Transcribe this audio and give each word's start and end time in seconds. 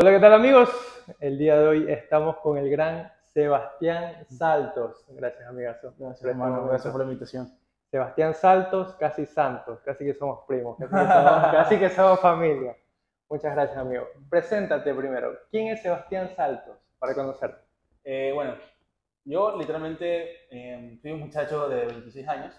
Hola, 0.00 0.12
¿qué 0.12 0.18
tal 0.18 0.32
amigos? 0.32 0.70
El 1.20 1.36
día 1.36 1.60
de 1.60 1.68
hoy 1.68 1.92
estamos 1.92 2.38
con 2.38 2.56
el 2.56 2.70
gran 2.70 3.12
Sebastián 3.34 4.26
Saltos. 4.30 5.04
Gracias, 5.10 5.46
amigazo. 5.46 5.92
Gracias, 5.98 5.98
Por 5.98 6.12
este 6.12 6.30
hermano. 6.30 6.66
Gracias 6.68 6.90
por 6.90 7.00
la 7.02 7.12
invitación. 7.12 7.54
Sebastián 7.90 8.32
Saltos, 8.32 8.94
casi 8.94 9.26
santos, 9.26 9.78
casi 9.80 10.06
que 10.06 10.14
somos 10.14 10.46
primos, 10.48 10.78
casi 10.78 10.90
que 10.90 10.96
somos, 10.96 11.42
casi 11.52 11.78
que 11.78 11.90
somos 11.90 12.20
familia. 12.20 12.74
Muchas 13.28 13.54
gracias, 13.54 13.76
amigo. 13.76 14.08
Preséntate 14.30 14.94
primero. 14.94 15.38
¿Quién 15.50 15.66
es 15.68 15.82
Sebastián 15.82 16.30
Saltos? 16.34 16.78
Para 16.98 17.14
conocerte. 17.14 17.60
Eh, 18.02 18.32
bueno, 18.34 18.54
yo 19.26 19.54
literalmente 19.58 20.46
eh, 20.50 20.98
soy 21.02 21.12
un 21.12 21.20
muchacho 21.20 21.68
de 21.68 21.84
26 21.84 22.26
años, 22.26 22.58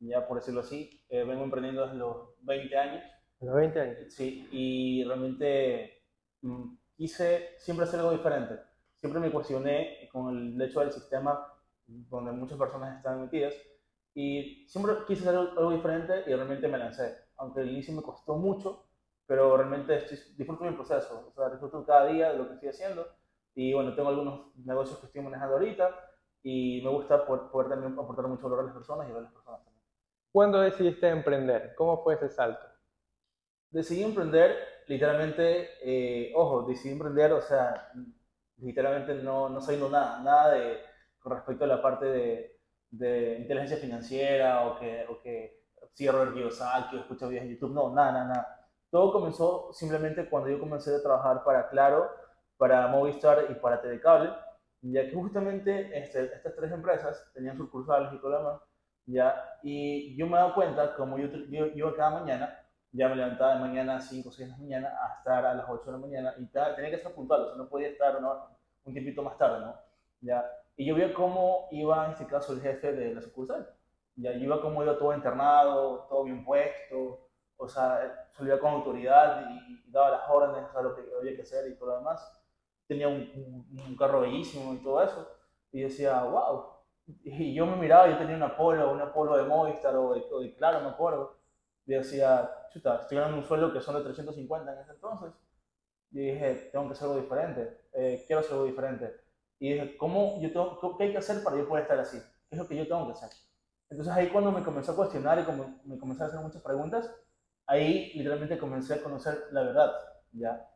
ya 0.00 0.26
por 0.26 0.38
decirlo 0.38 0.62
así. 0.62 1.00
Eh, 1.08 1.22
vengo 1.22 1.44
emprendiendo 1.44 1.82
desde 1.84 1.98
los 1.98 2.34
20 2.42 2.76
años. 2.76 3.04
A 3.42 3.44
los 3.44 3.54
20 3.54 3.80
años. 3.80 3.96
Sí, 4.08 4.48
y 4.50 5.04
realmente 5.04 6.02
mm, 6.42 6.79
quise 7.00 7.54
siempre 7.56 7.86
hacer 7.86 7.98
algo 8.00 8.12
diferente. 8.12 8.60
Siempre 8.96 9.20
me 9.22 9.30
cuestioné 9.30 10.06
con 10.12 10.36
el 10.36 10.60
hecho 10.60 10.80
del 10.80 10.92
sistema 10.92 11.50
donde 11.86 12.30
muchas 12.32 12.58
personas 12.58 12.94
están 12.98 13.22
metidas 13.22 13.54
y 14.12 14.66
siempre 14.68 14.92
quise 15.06 15.22
hacer 15.22 15.34
algo, 15.34 15.58
algo 15.58 15.70
diferente 15.70 16.24
y 16.26 16.34
realmente 16.34 16.68
me 16.68 16.76
lancé. 16.76 17.16
Aunque 17.38 17.60
al 17.60 17.70
inicio 17.70 17.94
me 17.94 18.02
costó 18.02 18.36
mucho, 18.36 18.84
pero 19.26 19.56
realmente 19.56 19.96
estoy- 19.96 20.34
disfruto 20.36 20.64
mi 20.64 20.72
proceso. 20.72 21.24
O 21.28 21.32
sea, 21.32 21.48
disfruto 21.48 21.86
cada 21.86 22.04
día 22.08 22.32
de 22.32 22.36
lo 22.38 22.48
que 22.48 22.54
estoy 22.54 22.68
haciendo 22.68 23.06
y 23.54 23.72
bueno, 23.72 23.94
tengo 23.94 24.10
algunos 24.10 24.54
negocios 24.56 24.98
que 24.98 25.06
estoy 25.06 25.22
manejando 25.22 25.54
ahorita 25.54 25.96
y 26.42 26.82
me 26.84 26.90
gusta 26.90 27.24
poder, 27.26 27.50
poder 27.50 27.70
también 27.70 27.94
aportar 27.98 28.26
mucho 28.28 28.42
valor 28.42 28.60
a 28.60 28.64
las 28.64 28.74
personas 28.74 29.08
y 29.08 29.12
a 29.12 29.20
las 29.22 29.32
personas 29.32 29.64
también. 29.64 29.82
¿Cuándo 30.32 30.60
decidiste 30.60 31.08
emprender? 31.08 31.74
¿Cómo 31.76 32.02
fue 32.04 32.12
ese 32.16 32.28
salto? 32.28 32.66
Decidí 33.70 34.02
emprender, 34.02 34.56
literalmente, 34.90 35.68
eh, 35.84 36.32
ojo, 36.34 36.62
decidí 36.62 36.92
emprender, 36.92 37.32
o 37.32 37.40
sea, 37.40 37.92
literalmente 38.56 39.14
no, 39.22 39.48
no 39.48 39.60
sabiendo 39.60 39.88
nada, 39.88 40.20
nada 40.20 40.50
de, 40.50 40.78
con 41.20 41.32
respecto 41.32 41.62
a 41.64 41.68
la 41.68 41.80
parte 41.80 42.06
de, 42.06 42.60
de 42.90 43.38
inteligencia 43.38 43.76
financiera 43.76 44.66
o 44.66 44.80
que, 44.80 45.06
o 45.08 45.20
que 45.20 45.62
sigue 45.94 46.10
Robert 46.10 46.34
Kiyosaki 46.34 46.96
o 46.96 47.00
escucha 47.00 47.28
videos 47.28 47.44
en 47.44 47.50
YouTube, 47.52 47.72
no, 47.72 47.94
nada, 47.94 48.12
nada, 48.12 48.24
nada. 48.26 48.68
Todo 48.90 49.12
comenzó 49.12 49.72
simplemente 49.72 50.28
cuando 50.28 50.48
yo 50.48 50.58
comencé 50.58 50.92
a 50.92 51.02
trabajar 51.02 51.44
para 51.44 51.68
Claro, 51.68 52.10
para 52.56 52.88
Movistar 52.88 53.46
y 53.48 53.54
para 53.54 53.80
Telecable, 53.80 54.30
ya 54.82 55.08
que 55.08 55.14
justamente 55.14 55.96
este, 55.96 56.24
estas 56.34 56.56
tres 56.56 56.72
empresas 56.72 57.30
tenían 57.32 57.56
sucursales 57.56 58.12
y 58.12 58.18
todo 58.18 58.30
lo 58.30 58.38
demás, 58.38 58.60
ya, 59.06 59.60
y 59.62 60.16
yo 60.16 60.26
me 60.26 60.36
dado 60.36 60.54
cuenta, 60.54 60.96
como 60.96 61.16
yo, 61.16 61.28
yo, 61.48 61.66
yo 61.76 61.94
cada 61.94 62.10
mañana, 62.10 62.58
ya 62.92 63.08
me 63.08 63.16
levantaba 63.16 63.54
de 63.54 63.60
mañana 63.60 63.96
a 63.96 64.00
5 64.00 64.28
o 64.30 64.32
6 64.32 64.48
de 64.48 64.52
la 64.52 64.58
mañana 64.58 64.88
a 65.02 65.18
estar 65.18 65.44
a 65.46 65.54
las 65.54 65.66
8 65.68 65.86
de 65.86 65.92
la 65.92 65.98
mañana 65.98 66.34
y 66.38 66.46
ta- 66.46 66.74
tenía 66.74 66.90
que 66.90 66.96
estar 66.96 67.12
puntual, 67.12 67.42
o 67.42 67.46
sea, 67.48 67.56
no 67.56 67.68
podía 67.68 67.88
estar 67.88 68.18
un 68.84 68.92
tiempito 68.92 69.22
más 69.22 69.36
tarde, 69.38 69.60
¿no? 69.66 69.74
Ya, 70.20 70.44
y 70.76 70.86
yo 70.86 70.94
veía 70.94 71.12
cómo 71.14 71.68
iba, 71.70 72.04
en 72.06 72.12
este 72.12 72.26
caso, 72.26 72.52
el 72.52 72.60
jefe 72.60 72.92
de 72.92 73.14
la 73.14 73.20
sucursal. 73.22 73.68
Ya, 74.16 74.32
yo 74.32 74.40
iba 74.40 74.60
cómo 74.60 74.82
iba 74.82 74.98
todo 74.98 75.14
internado, 75.14 76.06
todo 76.08 76.24
bien 76.24 76.44
puesto, 76.44 77.28
o 77.56 77.68
sea, 77.68 78.28
salía 78.32 78.58
con 78.58 78.72
autoridad 78.74 79.46
y, 79.50 79.86
y 79.88 79.90
daba 79.90 80.10
las 80.10 80.28
órdenes, 80.28 80.68
o 80.68 80.72
sea, 80.72 80.82
lo 80.82 80.94
que 80.94 81.02
había 81.18 81.36
que 81.36 81.42
hacer 81.42 81.70
y 81.70 81.76
todo 81.76 81.90
lo 81.90 81.98
demás. 81.98 82.42
Tenía 82.86 83.08
un, 83.08 83.14
un- 83.70 83.80
un 83.88 83.96
carro 83.96 84.20
bellísimo 84.22 84.74
y 84.74 84.82
todo 84.82 85.02
eso. 85.02 85.26
Y 85.72 85.82
decía, 85.82 86.22
wow. 86.24 86.64
Y 87.24 87.54
yo 87.54 87.66
me 87.66 87.76
miraba, 87.76 88.08
yo 88.08 88.18
tenía 88.18 88.36
una 88.36 88.56
Polo, 88.56 88.92
una 88.92 89.12
Polo 89.12 89.36
de 89.36 89.44
Movistar 89.44 89.94
o 89.96 90.14
de, 90.14 90.22
o 90.32 90.40
de 90.40 90.54
Claro, 90.56 90.80
me 90.80 90.90
acuerdo. 90.90 91.39
Decía, 91.86 92.50
chuta, 92.72 93.00
estoy 93.02 93.18
ganando 93.18 93.38
un 93.38 93.44
sueldo 93.44 93.72
que 93.72 93.80
son 93.80 93.96
de 93.96 94.02
350 94.02 94.72
en 94.72 94.78
ese 94.80 94.92
entonces. 94.92 95.32
Y 96.12 96.20
dije, 96.20 96.70
tengo 96.72 96.86
que 96.86 96.92
hacer 96.92 97.08
algo 97.08 97.20
diferente, 97.20 97.80
eh, 97.92 98.24
quiero 98.26 98.40
hacer 98.40 98.52
algo 98.54 98.66
diferente. 98.66 99.14
Y 99.58 99.72
dije, 99.74 99.96
¿cómo 99.96 100.40
yo 100.40 100.48
tengo, 100.52 100.96
¿qué 100.98 101.04
hay 101.04 101.12
que 101.12 101.18
hacer 101.18 101.42
para 101.44 101.56
yo 101.56 101.68
poder 101.68 101.82
estar 101.84 101.98
así? 101.98 102.18
¿Qué 102.48 102.56
es 102.56 102.58
lo 102.58 102.66
que 102.68 102.76
yo 102.76 102.88
tengo 102.88 103.06
que 103.06 103.12
hacer? 103.12 103.30
Entonces 103.90 104.14
ahí 104.14 104.28
cuando 104.30 104.52
me 104.52 104.62
comencé 104.64 104.90
a 104.92 104.94
cuestionar 104.96 105.38
y 105.40 105.44
como 105.44 105.80
me 105.84 105.98
comencé 105.98 106.22
a 106.24 106.26
hacer 106.26 106.40
muchas 106.40 106.62
preguntas, 106.62 107.10
ahí 107.66 108.12
literalmente 108.14 108.58
comencé 108.58 108.94
a 108.94 109.02
conocer 109.02 109.46
la 109.52 109.62
verdad, 109.62 109.92
¿ya? 110.32 110.66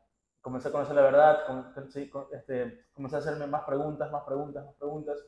Comencé 0.41 0.69
a 0.69 0.73
conocer 0.73 0.95
la 0.97 1.03
verdad, 1.03 1.47
com- 1.47 1.73
sí, 1.91 2.09
con- 2.11 2.27
este, 2.33 2.87
comencé 2.93 3.17
a 3.17 3.19
hacerme 3.21 3.47
más 3.47 3.65
preguntas, 3.65 4.11
más 4.13 4.25
preguntas, 4.25 4.65
más 4.65 4.75
preguntas. 4.77 5.19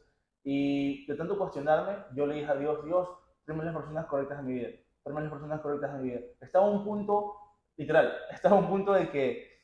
Y 0.44 1.06
de 1.06 1.14
tanto 1.16 1.38
cuestionarme, 1.38 2.04
yo 2.14 2.26
le 2.26 2.34
dije 2.36 2.50
a 2.50 2.54
Dios, 2.56 2.84
Dios, 2.84 3.08
tráeme 3.44 3.64
las 3.64 3.74
personas 3.74 4.06
correctas 4.06 4.38
en 4.40 4.46
mi 4.46 4.54
vida, 4.54 4.68
tráeme 5.06 5.22
las 5.22 5.30
personas 5.32 5.60
correctas 5.62 5.94
en 5.94 6.02
mi 6.02 6.10
vida. 6.10 6.20
Estaba 6.40 6.66
a 6.66 6.70
un 6.70 6.84
punto, 6.84 7.36
literal, 7.76 8.12
estaba 8.32 8.56
a 8.56 8.58
un 8.58 8.68
punto 8.68 8.92
de 8.92 9.08
que 9.10 9.62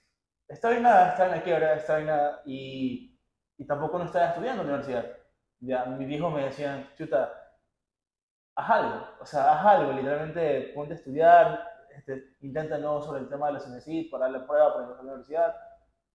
estaba 0.49 0.75
en 0.77 0.85
nada, 0.85 1.11
estaba 1.11 1.31
en 1.31 1.37
la 1.39 1.43
quiebra, 1.45 1.75
estaba 1.75 2.01
en 2.01 2.07
nada 2.07 2.43
y, 2.47 3.19
y 3.59 3.67
tampoco 3.67 3.99
no 3.99 4.05
estaba 4.05 4.27
estudiando 4.29 4.63
en 4.63 4.69
la 4.69 4.75
universidad. 4.75 5.07
Ya, 5.61 5.85
mis 5.87 6.09
viejos 6.09 6.33
me 6.33 6.45
decían, 6.45 6.89
chuta, 6.97 7.33
haz 8.55 8.71
algo, 8.71 9.07
o 9.21 9.27
sea, 9.27 9.53
haz 9.53 9.67
algo, 9.67 9.93
literalmente 9.93 10.73
ponte 10.75 10.95
a 10.95 10.97
estudiar, 10.97 11.69
este, 11.97 12.37
intenta 12.41 12.79
no 12.79 13.01
sobre 13.03 13.21
el 13.23 13.29
tema 13.29 13.47
de 13.49 13.55
la 13.55 13.61
CNCIT 13.61 14.11
para 14.11 14.25
darle 14.27 14.41
prueba 14.47 14.73
para 14.73 14.85
ingresar 14.85 15.03
a 15.03 15.07
la 15.07 15.13
universidad. 15.15 15.57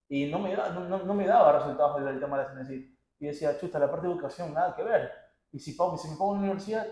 Y 0.10 0.32
no 0.32 0.40
me, 0.40 0.56
no, 0.56 0.70
no- 0.90 1.00
no 1.04 1.14
me 1.16 1.28
daba 1.28 1.54
resultados 1.54 2.00
el, 2.02 2.08
el 2.10 2.20
tema 2.20 2.38
de 2.40 2.44
la 2.46 2.50
CNCIT. 2.52 2.98
Y 3.20 3.28
decía, 3.28 3.58
chuta, 3.60 3.80
la 3.80 3.90
parte 3.92 4.08
de 4.08 4.14
educación, 4.14 4.54
nada 4.54 4.76
que 4.76 4.84
ver. 4.84 5.12
Y 5.52 5.60
si, 5.60 5.74
si 5.74 5.78
me 6.10 6.18
pago 6.18 6.34
en 6.36 6.42
la 6.42 6.46
universidad, 6.48 6.88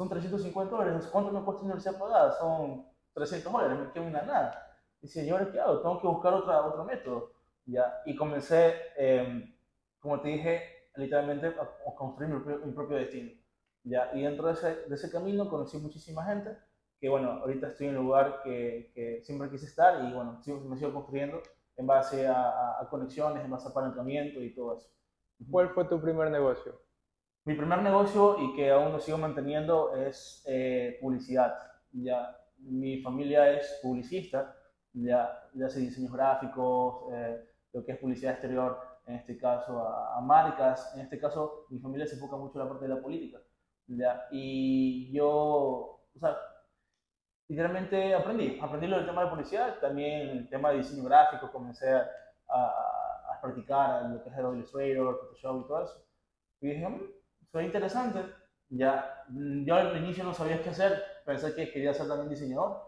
son 0.00 0.08
350 0.08 0.74
dólares. 0.76 1.08
¿Cuánto 1.12 1.30
me 1.30 1.42
cuesta 1.44 1.62
la 1.62 1.66
universidad 1.74 1.98
pagada? 1.98 2.32
Son 2.38 2.86
300 3.14 3.52
dólares, 3.52 3.78
me 3.78 3.92
queda 3.92 4.04
una 4.04 4.22
nada. 4.22 4.78
Y 5.02 5.06
decía, 5.06 5.24
¿y 5.24 5.30
ahora 5.30 5.50
qué 5.52 5.60
hago? 5.60 5.80
Tengo 5.80 6.00
que 6.00 6.06
buscar 6.06 6.32
otra, 6.34 6.62
otro 6.66 6.84
método. 6.84 7.32
¿Ya? 7.66 8.00
Y 8.06 8.16
comencé, 8.16 8.74
eh, 8.96 9.54
como 10.00 10.20
te 10.20 10.28
dije, 10.28 10.62
literalmente 10.96 11.48
a, 11.48 11.94
construir 11.94 12.30
mi, 12.32 12.54
mi 12.66 12.72
propio 12.72 12.96
destino. 12.96 13.30
¿Ya? 13.84 14.10
Y 14.14 14.22
dentro 14.22 14.46
de 14.46 14.54
ese, 14.54 14.74
de 14.88 14.94
ese 14.94 15.10
camino 15.10 15.48
conocí 15.50 15.76
muchísima 15.78 16.24
gente, 16.24 16.56
que 16.98 17.08
bueno, 17.08 17.30
ahorita 17.32 17.68
estoy 17.68 17.88
en 17.88 17.96
el 17.96 18.02
lugar 18.02 18.40
que, 18.42 18.90
que 18.94 19.22
siempre 19.22 19.50
quise 19.50 19.66
estar 19.66 20.02
y 20.04 20.12
bueno, 20.14 20.42
siempre 20.42 20.66
me 20.68 20.76
sigo 20.76 20.92
construyendo 20.94 21.42
en 21.76 21.86
base 21.86 22.26
a, 22.26 22.34
a- 22.50 22.82
a 22.82 22.88
conexiones, 22.88 23.44
en 23.44 23.50
base 23.50 23.68
a 23.68 23.70
apalancamiento 23.70 24.40
y 24.40 24.54
todo 24.54 24.76
eso. 24.76 24.88
¿Cuál 25.50 25.70
fue 25.70 25.84
tu 25.86 26.00
primer 26.00 26.30
negocio? 26.30 26.80
Mi 27.44 27.54
primer 27.54 27.82
negocio 27.82 28.36
y 28.38 28.54
que 28.54 28.70
aún 28.70 28.92
lo 28.92 29.00
sigo 29.00 29.18
manteniendo 29.18 29.94
es 29.96 30.42
eh, 30.46 30.98
publicidad. 31.00 31.54
Ya, 31.92 32.36
mi 32.58 33.00
familia 33.02 33.50
es 33.52 33.78
publicista, 33.82 34.54
ya, 34.92 35.48
ya 35.54 35.66
hace 35.66 35.80
diseños 35.80 36.12
gráficos, 36.12 37.12
eh, 37.14 37.44
lo 37.72 37.84
que 37.84 37.92
es 37.92 37.98
publicidad 37.98 38.32
exterior, 38.32 38.78
en 39.06 39.16
este 39.16 39.38
caso 39.38 39.80
a, 39.88 40.18
a 40.18 40.20
marcas. 40.20 40.94
En 40.94 41.00
este 41.00 41.18
caso, 41.18 41.66
mi 41.70 41.78
familia 41.80 42.06
se 42.06 42.14
enfoca 42.16 42.36
mucho 42.36 42.58
en 42.58 42.64
la 42.64 42.68
parte 42.70 42.86
de 42.86 42.94
la 42.94 43.00
política. 43.02 43.38
Ya, 43.86 44.26
y 44.30 45.10
yo, 45.12 45.28
o 45.28 46.18
sea, 46.20 46.36
literalmente 47.48 48.14
aprendí, 48.14 48.58
aprendí 48.60 48.86
lo 48.86 48.96
del 48.98 49.06
tema 49.06 49.24
de 49.24 49.30
publicidad, 49.30 49.78
también 49.80 50.28
el 50.28 50.48
tema 50.48 50.70
de 50.70 50.78
diseño 50.78 51.02
gráfico, 51.04 51.50
comencé 51.50 51.90
a, 51.92 52.06
a, 52.48 53.32
a 53.32 53.40
practicar 53.40 54.04
lo 54.10 54.22
que 54.22 54.28
es 54.28 54.36
Adobe 54.36 54.58
Illustrator, 54.58 55.18
Photoshop 55.20 55.64
y 55.64 55.68
todo 55.68 55.84
eso. 55.84 56.04
Y 56.60 56.68
dije, 56.68 56.88
"Mm, 56.88 57.00
fue 57.52 57.64
interesante. 57.64 58.20
Ya, 58.68 59.24
mm, 59.28 59.64
yo 59.64 59.74
al 59.74 59.96
inicio 59.96 60.24
no 60.24 60.34
sabía 60.34 60.62
qué 60.62 60.70
hacer, 60.70 61.02
pensé 61.24 61.54
que 61.54 61.70
quería 61.72 61.92
ser 61.94 62.08
también 62.08 62.28
diseñador, 62.30 62.78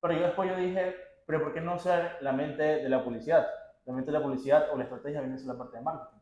pero 0.00 0.14
yo 0.14 0.20
después 0.26 0.48
yo 0.50 0.56
dije, 0.56 0.96
pero 1.26 1.42
¿por 1.42 1.52
qué 1.52 1.60
no 1.60 1.78
ser 1.78 2.18
la 2.20 2.32
mente 2.32 2.62
de 2.62 2.88
la 2.88 3.02
publicidad? 3.02 3.46
La 3.84 3.92
mente 3.92 4.12
de 4.12 4.18
la 4.18 4.24
publicidad 4.24 4.70
o 4.72 4.76
la 4.76 4.84
estrategia 4.84 5.20
viene 5.20 5.34
a 5.34 5.38
ser 5.38 5.48
la 5.48 5.58
parte 5.58 5.78
de 5.78 5.82
marketing. 5.82 6.18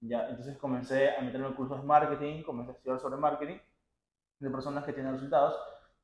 Ya, 0.00 0.28
entonces 0.28 0.56
comencé 0.58 1.16
a 1.16 1.22
meterme 1.22 1.48
en 1.48 1.54
cursos 1.54 1.80
de 1.80 1.86
marketing, 1.86 2.42
comencé 2.42 2.72
a 2.72 2.74
estudiar 2.74 3.00
sobre 3.00 3.16
marketing 3.16 3.58
de 4.40 4.50
personas 4.50 4.84
que 4.84 4.92
tienen 4.92 5.12
resultados. 5.12 5.56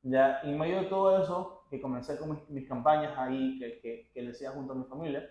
Ya, 0.03 0.41
y 0.43 0.51
en 0.51 0.59
medio 0.59 0.81
de 0.81 0.87
todo 0.87 1.21
eso, 1.21 1.65
que 1.69 1.81
comencé 1.81 2.17
con 2.17 2.31
mis, 2.31 2.49
mis 2.49 2.67
campañas 2.67 3.17
ahí, 3.17 3.57
que, 3.59 3.79
que, 3.79 4.11
que 4.13 4.21
le 4.21 4.31
hacía 4.31 4.51
junto 4.51 4.73
a 4.73 4.75
mi 4.75 4.83
familia, 4.85 5.29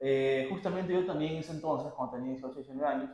eh, 0.00 0.48
justamente 0.50 0.92
yo 0.92 1.06
también 1.06 1.34
en 1.34 1.38
ese 1.38 1.52
entonces, 1.52 1.92
cuando 1.92 2.16
tenía 2.16 2.32
18, 2.32 2.54
19 2.54 2.86
años, 2.88 3.10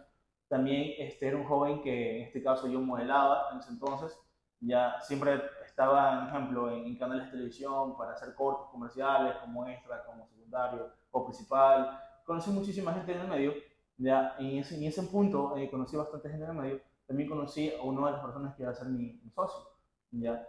también 0.48 0.92
este, 0.98 1.28
era 1.28 1.36
un 1.36 1.44
joven 1.44 1.82
que 1.82 2.18
en 2.18 2.22
este 2.24 2.42
caso 2.42 2.68
yo 2.68 2.80
modelaba 2.80 3.50
en 3.52 3.58
ese 3.58 3.70
entonces, 3.70 4.18
ya 4.60 5.00
siempre 5.00 5.40
estaba, 5.64 6.20
por 6.20 6.28
ejemplo, 6.28 6.70
en, 6.70 6.86
en 6.86 6.96
canales 6.96 7.26
de 7.26 7.32
televisión 7.32 7.96
para 7.96 8.12
hacer 8.12 8.34
cortos 8.34 8.68
comerciales 8.70 9.36
como 9.36 9.66
extra, 9.66 10.04
como 10.04 10.26
secundario 10.26 10.90
o 11.10 11.24
principal. 11.24 12.00
Conocí 12.24 12.50
muchísima 12.50 12.94
gente 12.94 13.12
en 13.12 13.20
el 13.20 13.28
medio, 13.28 13.52
ya 13.96 14.36
en 14.38 14.58
ese, 14.58 14.76
en 14.76 14.84
ese 14.84 15.02
punto 15.04 15.56
eh, 15.56 15.70
conocí 15.70 15.96
bastante 15.96 16.28
gente 16.28 16.44
en 16.44 16.50
el 16.50 16.56
medio. 16.56 16.80
También 17.06 17.28
conocí 17.28 17.70
a 17.70 17.82
una 17.82 18.06
de 18.06 18.12
las 18.12 18.22
personas 18.22 18.54
que 18.54 18.62
iba 18.62 18.70
a 18.70 18.74
ser 18.74 18.88
mi, 18.88 19.20
mi 19.22 19.30
socio, 19.30 19.68
ya 20.10 20.46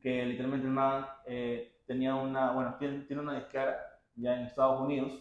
que 0.00 0.24
literalmente 0.24 0.66
el 0.66 0.72
man 0.72 1.06
eh, 1.26 1.80
tenía 1.86 2.14
una, 2.14 2.52
bueno, 2.52 2.74
tiene, 2.78 3.00
tiene 3.00 3.22
una 3.22 3.34
disquera 3.34 3.76
ya 4.14 4.34
en 4.34 4.46
Estados 4.46 4.80
Unidos 4.80 5.12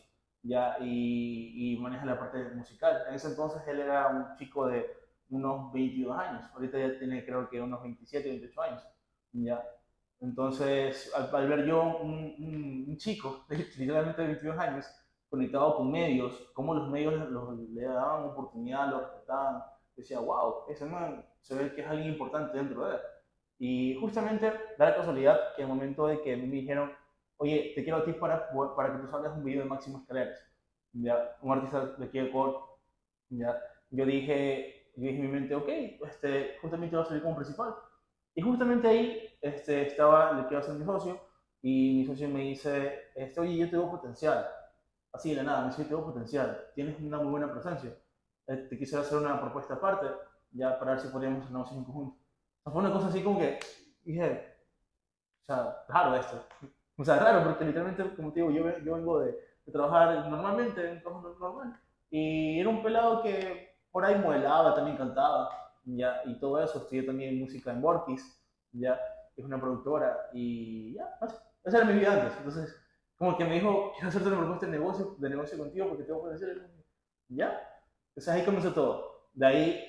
ya, 0.43 0.77
y, 0.81 1.73
y 1.75 1.79
maneja 1.79 2.05
la 2.05 2.19
parte 2.19 2.38
musical. 2.55 3.03
En 3.09 3.15
ese 3.15 3.29
entonces 3.29 3.61
él 3.67 3.79
era 3.79 4.07
un 4.07 4.35
chico 4.38 4.67
de 4.67 4.85
unos 5.29 5.71
22 5.73 6.17
años, 6.17 6.43
ahorita 6.53 6.77
ya 6.79 6.99
tiene 6.99 7.25
creo 7.25 7.49
que 7.49 7.61
unos 7.61 7.81
27, 7.83 8.29
28 8.29 8.61
años, 8.61 8.83
ya. 9.33 9.63
Entonces, 10.19 11.11
al, 11.15 11.33
al 11.35 11.47
ver 11.47 11.65
yo 11.65 11.97
un, 11.97 12.35
un, 12.39 12.85
un 12.89 12.97
chico, 12.97 13.45
literalmente 13.49 14.21
de 14.21 14.27
22 14.27 14.57
años, 14.59 14.85
conectado 15.29 15.77
con 15.77 15.91
medios, 15.91 16.33
cómo 16.53 16.73
los 16.75 16.89
medios 16.89 17.13
le 17.71 17.83
daban 17.83 18.25
oportunidad, 18.25 18.89
lo 18.89 18.99
respetaban. 19.01 19.63
Decía, 19.95 20.19
wow, 20.19 20.65
ese 20.69 20.85
man 20.85 21.25
se 21.39 21.55
ve 21.55 21.73
que 21.73 21.81
es 21.81 21.88
alguien 21.88 22.09
importante 22.09 22.57
dentro 22.57 22.85
de 22.85 22.95
él. 22.95 23.01
Y 23.59 23.97
justamente 23.99 24.47
da 24.77 24.89
la 24.89 24.95
casualidad 24.95 25.39
que 25.55 25.61
el 25.61 25.67
momento 25.69 26.07
de 26.07 26.21
que 26.21 26.35
me 26.35 26.47
dijeron, 26.47 26.91
oye, 27.41 27.71
te 27.75 27.83
quiero 27.83 27.97
a 27.97 28.05
ti 28.05 28.13
para, 28.13 28.49
para 28.75 28.93
que 28.93 28.99
tú 28.99 29.07
salgas 29.07 29.35
un 29.35 29.43
video 29.43 29.63
de 29.63 29.69
Máximo 29.69 29.97
Escaleras, 29.97 30.39
ya, 30.93 31.38
un 31.41 31.53
artista 31.53 31.88
de 31.88 32.05
aquí 32.05 32.19
de 32.19 32.31
ya, 33.29 33.59
yo 33.89 34.05
dije, 34.05 34.91
yo 34.95 35.03
dije 35.03 35.15
en 35.15 35.21
mi 35.21 35.27
mente, 35.27 35.55
ok, 35.55 35.67
este, 36.07 36.57
justamente 36.61 36.95
va 36.95 37.01
a 37.01 37.05
salir 37.05 37.23
como 37.23 37.35
principal. 37.35 37.73
Y 38.35 38.41
justamente 38.41 38.88
ahí 38.88 39.38
este, 39.41 39.88
estaba, 39.88 40.33
le 40.33 40.43
quiero 40.43 40.59
hacer 40.59 40.75
mi 40.75 40.85
socio, 40.85 41.19
y 41.63 41.95
mi 41.97 42.05
socio 42.05 42.29
me 42.29 42.41
dice, 42.41 43.11
este, 43.15 43.39
oye, 43.39 43.57
yo 43.57 43.69
tengo 43.69 43.89
potencial. 43.89 44.47
Así 45.11 45.31
de 45.31 45.38
la 45.38 45.43
nada, 45.43 45.61
me 45.61 45.67
dice, 45.69 45.81
yo 45.83 45.89
tengo 45.89 46.05
potencial, 46.05 46.67
tienes 46.75 46.99
una 46.99 47.17
muy 47.17 47.31
buena 47.31 47.51
presencia. 47.51 47.97
Eh, 48.47 48.67
te 48.69 48.77
quisiera 48.77 49.01
hacer 49.01 49.17
una 49.17 49.41
propuesta 49.41 49.73
aparte, 49.73 50.07
ya 50.51 50.77
para 50.77 50.91
ver 50.91 50.99
si 51.01 51.07
podríamos 51.07 51.39
hacer 51.39 51.55
una 51.55 51.59
negocio 51.59 51.77
en 51.79 51.85
conjunto. 51.85 52.17
O 52.17 52.63
sea, 52.63 52.71
fue 52.71 52.81
una 52.81 52.93
cosa 52.93 53.07
así 53.07 53.23
como 53.23 53.39
que 53.39 53.59
dije, 54.03 54.45
o 55.41 55.45
sea, 55.45 55.83
raro 55.89 56.15
esto. 56.15 56.45
O 57.01 57.06
sea, 57.06 57.18
raro, 57.18 57.44
porque 57.44 57.65
literalmente, 57.65 58.15
como 58.15 58.31
te 58.31 58.42
digo, 58.42 58.51
yo, 58.51 58.77
yo 58.83 58.94
vengo 58.94 59.19
de, 59.21 59.31
de 59.65 59.71
trabajar 59.71 60.30
normalmente, 60.30 60.88
en 60.88 61.01
trabajo 61.01 61.36
normal. 61.39 61.80
Y 62.12 62.59
era 62.59 62.69
un 62.69 62.83
pelado 62.83 63.24
que 63.24 63.75
por 63.92 64.06
ahí 64.06 64.19
modelaba, 64.19 64.75
también 64.75 64.98
cantaba, 64.98 65.50
ya, 65.83 66.21
y 66.25 66.36
todo 66.39 66.63
eso. 66.63 66.77
Estudié 66.77 67.03
también 67.03 67.39
música 67.39 67.71
en 67.71 67.81
Borkis, 67.81 68.39
ya, 68.71 69.00
es 69.36 69.44
una 69.44 69.59
productora, 69.59 70.30
y 70.31 70.94
ya, 70.94 71.18
esa 71.63 71.77
era 71.77 71.88
mi 71.88 71.94
vida 71.94 72.13
antes. 72.13 72.38
Entonces, 72.38 72.75
como 73.15 73.36
que 73.36 73.45
me 73.45 73.56
dijo, 73.56 73.94
quiero 73.94 74.09
hacerte 74.09 74.27
una 74.27 74.38
propuesta 74.38 74.68
de 74.68 74.71
negocio, 74.74 75.15
de 75.18 75.30
negocio 75.30 75.57
contigo 75.57 75.88
porque 75.89 76.03
tengo 76.03 76.30
decir, 76.30 76.69
ya. 77.30 77.68
Entonces 78.09 78.33
ahí 78.33 78.45
comenzó 78.45 78.74
todo. 78.74 79.30
De 79.33 79.48
ahí 79.48 79.86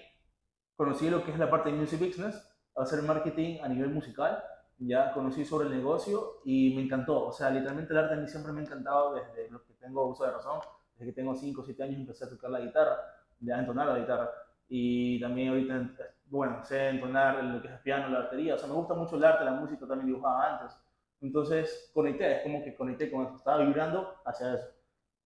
conocí 0.77 1.11
lo 1.11 1.25
que 1.25 1.33
es 1.33 1.39
la 1.39 1.51
parte 1.51 1.71
de 1.71 1.77
music 1.77 2.01
business, 2.01 2.43
hacer 2.75 3.03
marketing 3.03 3.59
a 3.63 3.69
nivel 3.69 3.91
musical, 3.91 4.43
ya 4.79 5.13
conocí 5.13 5.45
sobre 5.45 5.69
el 5.69 5.77
negocio 5.77 6.41
y 6.45 6.75
me 6.75 6.83
encantó. 6.83 7.27
O 7.27 7.33
sea, 7.33 7.51
literalmente 7.51 7.93
el 7.93 7.99
arte 7.99 8.15
a 8.15 8.17
mí 8.17 8.29
siempre 8.29 8.53
me 8.53 8.61
ha 8.61 8.65
encantado 8.65 9.15
desde 9.15 9.51
lo 9.51 9.65
que 9.65 9.75
tengo 9.75 10.07
uso 10.07 10.25
de 10.25 10.33
razón. 10.33 10.61
Desde 10.95 11.07
que 11.07 11.17
tengo 11.17 11.35
5 11.35 11.61
o 11.61 11.65
7 11.65 11.83
años 11.83 11.97
empecé 11.97 12.25
a 12.25 12.31
tocar 12.31 12.51
la 12.51 12.61
guitarra, 12.61 12.97
ya 13.41 13.57
a 13.57 13.61
entonar 13.61 13.89
la 13.89 13.99
guitarra. 13.99 14.31
Y 14.69 15.21
también 15.21 15.51
ahorita, 15.51 15.91
bueno, 16.27 16.65
sé 16.65 16.89
entonar 16.89 17.43
lo 17.45 17.61
que 17.61 17.69
es 17.69 17.75
el 17.75 17.81
piano, 17.81 18.09
la 18.09 18.21
batería. 18.21 18.55
O 18.55 18.59
sea, 18.59 18.69
me 18.69 18.75
gusta 18.75 18.95
mucho 18.95 19.17
el 19.17 19.25
arte, 19.25 19.45
la 19.45 19.53
música, 19.53 19.87
también 19.87 20.07
dibujaba 20.07 20.59
antes. 20.59 20.77
Entonces 21.21 21.91
conecté, 21.95 22.39
es 22.39 22.43
como 22.43 22.65
que 22.65 22.75
conecté 22.75 23.11
con 23.11 23.27
eso, 23.27 23.37
estaba 23.37 23.65
vibrando 23.65 24.17
hacia 24.25 24.55
eso. 24.55 24.67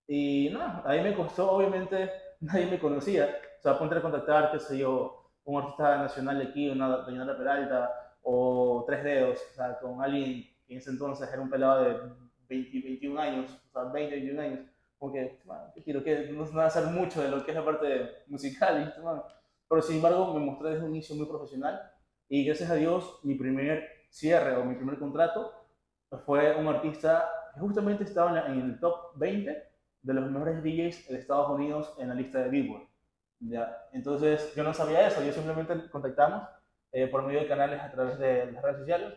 Y 0.06 0.50
nada, 0.52 0.82
ahí 0.84 1.02
me 1.02 1.14
costó, 1.14 1.50
obviamente, 1.50 2.10
nadie 2.40 2.66
me 2.66 2.78
conocía. 2.78 3.34
O 3.58 3.62
sea, 3.62 3.78
ponte 3.78 3.96
a 3.96 4.02
contactar, 4.02 4.52
qué 4.52 4.60
sé 4.60 4.78
yo, 4.78 5.30
un 5.44 5.62
artista 5.62 5.96
nacional 5.98 6.38
de 6.38 6.44
aquí, 6.44 6.68
una 6.68 6.88
doña 6.88 7.26
Peralta, 7.36 8.05
o 8.28 8.84
Tres 8.88 9.04
Dedos, 9.04 9.40
o 9.52 9.54
sea, 9.54 9.78
con 9.78 10.02
alguien 10.02 10.42
que 10.66 10.74
en 10.74 10.78
ese 10.78 10.90
entonces 10.90 11.28
era 11.32 11.40
un 11.40 11.48
pelado 11.48 11.84
de 11.84 11.96
20, 12.48 12.80
21 12.80 13.20
años, 13.20 13.50
o 13.68 13.72
sea, 13.72 13.84
20, 13.84 14.16
21 14.16 14.42
años, 14.42 14.60
porque, 14.98 15.38
quiero 15.84 16.02
que 16.02 16.32
no 16.32 16.44
se 16.44 16.52
va 16.52 16.64
a 16.64 16.66
hacer 16.66 16.86
mucho 16.86 17.22
de 17.22 17.28
lo 17.28 17.44
que 17.44 17.52
es 17.52 17.56
la 17.56 17.64
parte 17.64 18.24
musical, 18.26 18.92
pero 19.68 19.80
sin 19.80 19.96
embargo 19.96 20.34
me 20.34 20.44
mostré 20.44 20.70
desde 20.70 20.84
un 20.84 20.90
inicio 20.90 21.14
muy 21.14 21.26
profesional 21.26 21.80
y 22.28 22.44
gracias 22.44 22.68
a 22.68 22.74
Dios 22.74 23.20
mi 23.22 23.36
primer 23.36 23.88
cierre 24.10 24.56
o 24.56 24.64
mi 24.64 24.74
primer 24.74 24.98
contrato 24.98 25.52
fue 26.24 26.56
un 26.56 26.66
artista 26.66 27.30
que 27.54 27.60
justamente 27.60 28.02
estaba 28.02 28.46
en 28.46 28.60
el 28.60 28.80
top 28.80 29.16
20 29.18 29.62
de 30.02 30.14
los 30.14 30.28
mejores 30.28 30.64
DJs 30.64 31.08
de 31.08 31.18
Estados 31.18 31.48
Unidos 31.50 31.94
en 31.98 32.08
la 32.08 32.14
lista 32.14 32.40
de 32.40 32.48
Billboard. 32.48 32.88
¿ya? 33.38 33.86
Entonces 33.92 34.52
yo 34.56 34.64
no 34.64 34.74
sabía 34.74 35.06
eso, 35.06 35.22
yo 35.22 35.32
simplemente 35.32 35.88
contactamos 35.90 36.42
eh, 36.96 37.08
por 37.08 37.22
medio 37.24 37.40
de 37.40 37.46
canales 37.46 37.78
a 37.78 37.90
través 37.90 38.18
de 38.18 38.50
las 38.52 38.62
redes 38.62 38.78
sociales, 38.78 39.12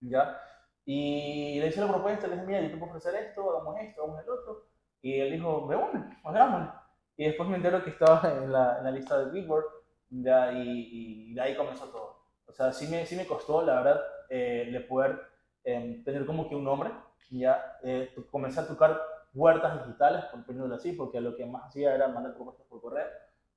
¿ya? 0.00 0.38
Y 0.84 1.58
le 1.58 1.68
hice 1.68 1.80
la 1.80 1.88
propuesta, 1.88 2.26
le 2.26 2.34
dije, 2.34 2.46
mira, 2.46 2.60
yo 2.60 2.70
te 2.70 2.76
puedo 2.76 2.92
ofrecer 2.92 3.14
esto, 3.14 3.50
hagamos 3.50 3.80
esto, 3.80 4.02
hagamos 4.02 4.22
el 4.22 4.28
otro. 4.28 4.66
Y 5.00 5.18
él 5.18 5.32
dijo, 5.32 5.66
me 5.66 5.76
une, 5.76 6.20
hagámoslo. 6.22 6.74
Y 7.16 7.24
después 7.24 7.48
me 7.48 7.56
entero 7.56 7.82
que 7.82 7.88
estaba 7.88 8.30
en 8.30 8.52
la, 8.52 8.76
en 8.76 8.84
la 8.84 8.90
lista 8.90 9.18
de 9.18 9.30
Billboard, 9.30 9.64
¿ya? 10.10 10.52
Y, 10.52 11.30
y, 11.30 11.34
de 11.34 11.40
ahí 11.40 11.56
comenzó 11.56 11.86
todo. 11.86 12.18
O 12.44 12.52
sea, 12.52 12.70
sí 12.70 12.86
me, 12.86 13.06
sí 13.06 13.16
me 13.16 13.26
costó, 13.26 13.62
la 13.62 13.76
verdad, 13.76 14.02
eh, 14.28 14.68
le 14.70 14.80
poder 14.80 15.22
eh, 15.64 16.02
tener 16.04 16.26
como 16.26 16.50
que 16.50 16.54
un 16.54 16.64
nombre, 16.64 16.90
ya 17.30 17.78
eh, 17.82 18.14
comencé 18.30 18.60
a 18.60 18.68
tocar 18.68 19.00
huertas 19.32 19.86
digitales, 19.86 20.26
por 20.26 20.44
ponerlo 20.44 20.74
así, 20.74 20.92
porque 20.92 21.22
lo 21.22 21.34
que 21.34 21.46
más 21.46 21.64
hacía 21.64 21.94
era 21.94 22.08
mandar 22.08 22.34
propuestas 22.34 22.66
por 22.66 22.82
correo, 22.82 23.06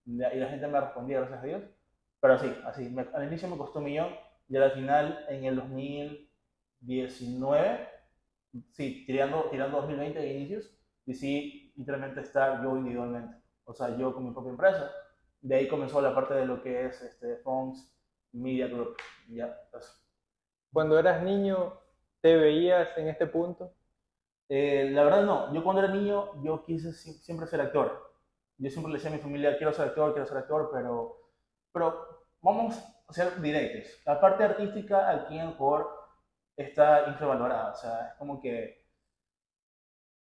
y 0.05 0.15
la 0.15 0.47
gente 0.47 0.65
me 0.65 0.79
respondía, 0.79 1.19
gracias 1.19 1.43
a 1.43 1.45
Dios. 1.45 1.63
Pero 2.23 2.33
así, 2.35 2.55
así. 2.63 2.95
al 3.13 3.25
inicio 3.25 3.49
me 3.49 3.57
costó 3.57 3.79
un 3.79 3.85
millón 3.85 4.15
y 4.47 4.55
al 4.55 4.71
final, 4.71 5.25
en 5.27 5.43
el 5.43 5.57
2019, 5.57 7.89
sí, 8.71 9.03
tirando, 9.05 9.49
tirando 9.51 9.81
2020 9.81 10.19
de 10.19 10.33
inicios, 10.33 10.73
decidí 11.05 11.73
literalmente 11.75 12.21
estar 12.21 12.63
yo 12.63 12.77
individualmente. 12.77 13.35
O 13.65 13.73
sea, 13.73 13.97
yo 13.97 14.13
con 14.13 14.23
mi 14.23 14.31
propia 14.31 14.51
empresa. 14.51 14.89
De 15.41 15.55
ahí 15.55 15.67
comenzó 15.67 15.99
la 15.99 16.15
parte 16.15 16.35
de 16.35 16.45
lo 16.45 16.63
que 16.63 16.85
es 16.85 17.01
este, 17.01 17.39
Fonts 17.39 17.93
Media 18.31 18.67
Group. 18.67 18.95
Ya, 19.27 19.53
Cuando 20.71 20.97
eras 20.97 21.21
niño, 21.23 21.77
¿te 22.21 22.37
veías 22.37 22.97
en 22.97 23.09
este 23.09 23.27
punto? 23.27 23.75
Eh, 24.47 24.89
la 24.91 25.03
verdad 25.03 25.25
no. 25.25 25.53
Yo 25.53 25.61
cuando 25.61 25.83
era 25.83 25.93
niño, 25.93 26.41
yo 26.41 26.63
quise 26.63 26.93
siempre 26.93 27.47
ser 27.47 27.59
actor. 27.59 28.13
Yo 28.57 28.69
siempre 28.69 28.93
le 28.93 28.97
decía 28.97 29.11
a 29.11 29.13
mi 29.13 29.19
familia, 29.19 29.57
quiero 29.57 29.73
ser 29.73 29.89
actor, 29.89 30.13
quiero 30.13 30.25
ser 30.25 30.37
actor, 30.37 30.69
pero, 30.71 31.22
pero 31.73 32.25
vamos 32.41 32.77
a 33.07 33.13
ser 33.13 33.41
directos. 33.41 33.91
La 34.05 34.21
parte 34.21 34.43
artística 34.43 35.09
aquí 35.09 35.37
en 35.37 35.49
Ecuador 35.49 35.89
está 36.55 37.07
infravalorada. 37.07 37.71
O 37.71 37.75
sea, 37.75 38.07
es 38.09 38.13
como 38.15 38.39
que. 38.39 38.83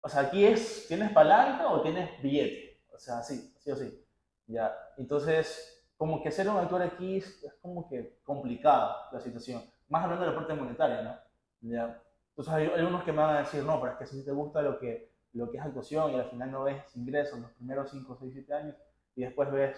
O 0.01 0.09
sea, 0.09 0.21
aquí 0.21 0.45
es, 0.45 0.87
¿tienes 0.87 1.11
palanca 1.11 1.67
o 1.67 1.81
tienes 1.81 2.21
billete? 2.21 2.83
O 2.93 2.97
sea, 2.97 3.21
sí, 3.21 3.53
sí 3.59 3.71
o 3.71 3.75
sí. 3.75 4.05
Ya. 4.47 4.73
Entonces, 4.97 5.83
como 5.97 6.21
que 6.21 6.31
ser 6.31 6.47
un 6.49 6.57
actor 6.57 6.81
aquí 6.81 7.17
es, 7.17 7.45
como 7.61 7.87
que 7.89 8.19
complicado 8.23 8.95
la 9.11 9.19
situación. 9.19 9.63
Más 9.89 10.03
hablando 10.03 10.25
de 10.25 10.31
la 10.31 10.37
parte 10.37 10.53
monetaria, 10.53 11.01
¿no? 11.01 11.69
Ya. 11.69 12.01
Entonces, 12.29 12.53
hay, 12.53 12.67
hay 12.67 12.83
unos 12.83 13.03
que 13.03 13.11
me 13.11 13.19
van 13.19 13.37
a 13.37 13.39
decir, 13.39 13.63
no, 13.63 13.79
pero 13.79 13.93
es 13.93 13.99
que 13.99 14.05
si 14.05 14.23
te 14.23 14.31
gusta 14.31 14.61
lo 14.61 14.77
que, 14.77 15.11
lo 15.33 15.49
que 15.49 15.57
es 15.57 15.63
actuación 15.63 16.11
y 16.11 16.15
al 16.15 16.29
final 16.29 16.51
no 16.51 16.63
ves 16.63 16.95
ingresos 16.95 17.39
los 17.39 17.51
primeros 17.51 17.89
5, 17.89 18.17
6, 18.19 18.33
7 18.33 18.53
años 18.53 18.75
y 19.15 19.23
después 19.23 19.51
ves 19.51 19.77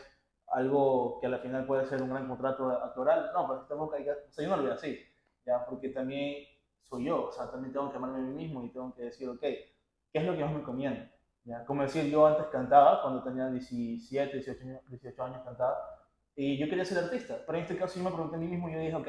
algo 0.49 1.19
que 1.19 1.27
al 1.27 1.39
final 1.39 1.65
puede 1.65 1.85
ser 1.85 2.01
un 2.01 2.09
gran 2.09 2.27
contrato 2.27 2.69
actoral. 2.69 3.31
No, 3.33 3.47
pero 3.47 3.61
tengo 3.65 3.89
que, 3.89 4.09
o 4.11 4.31
sea, 4.31 4.43
yo 4.43 4.49
no 4.49 4.57
lo 4.57 4.63
veo 4.63 4.73
así, 4.73 4.99
¿ya? 5.45 5.65
Porque 5.65 5.89
también 5.89 6.45
soy 6.83 7.05
yo, 7.05 7.25
o 7.27 7.31
sea, 7.31 7.51
también 7.51 7.73
tengo 7.73 7.91
que 7.91 7.97
amarme 7.97 8.19
a 8.19 8.21
mí 8.21 8.33
mismo 8.33 8.63
y 8.63 8.69
tengo 8.69 8.93
que 8.95 9.03
decir, 9.03 9.27
ok, 9.29 9.39
¿qué 9.39 9.65
es 10.13 10.23
lo 10.23 10.35
que 10.35 10.43
más 10.43 10.53
me 10.53 10.63
conviene? 10.63 11.11
¿Ya? 11.43 11.65
Como 11.65 11.81
decir, 11.81 12.05
yo 12.05 12.25
antes 12.25 12.47
cantaba, 12.47 13.01
cuando 13.01 13.23
tenía 13.23 13.49
17, 13.49 14.33
18 14.33 14.63
años, 14.63 14.81
18 14.89 15.23
años 15.23 15.41
cantaba, 15.43 15.77
y 16.35 16.57
yo 16.57 16.69
quería 16.69 16.85
ser 16.85 17.03
artista, 17.03 17.41
pero 17.45 17.57
en 17.57 17.63
este 17.63 17.77
caso 17.77 17.97
yo 17.97 18.03
me 18.03 18.11
pregunté 18.11 18.35
a 18.35 18.39
mí 18.39 18.47
mismo 18.47 18.69
y 18.69 18.73
yo 18.73 18.79
dije, 18.79 18.95
ok, 18.95 19.07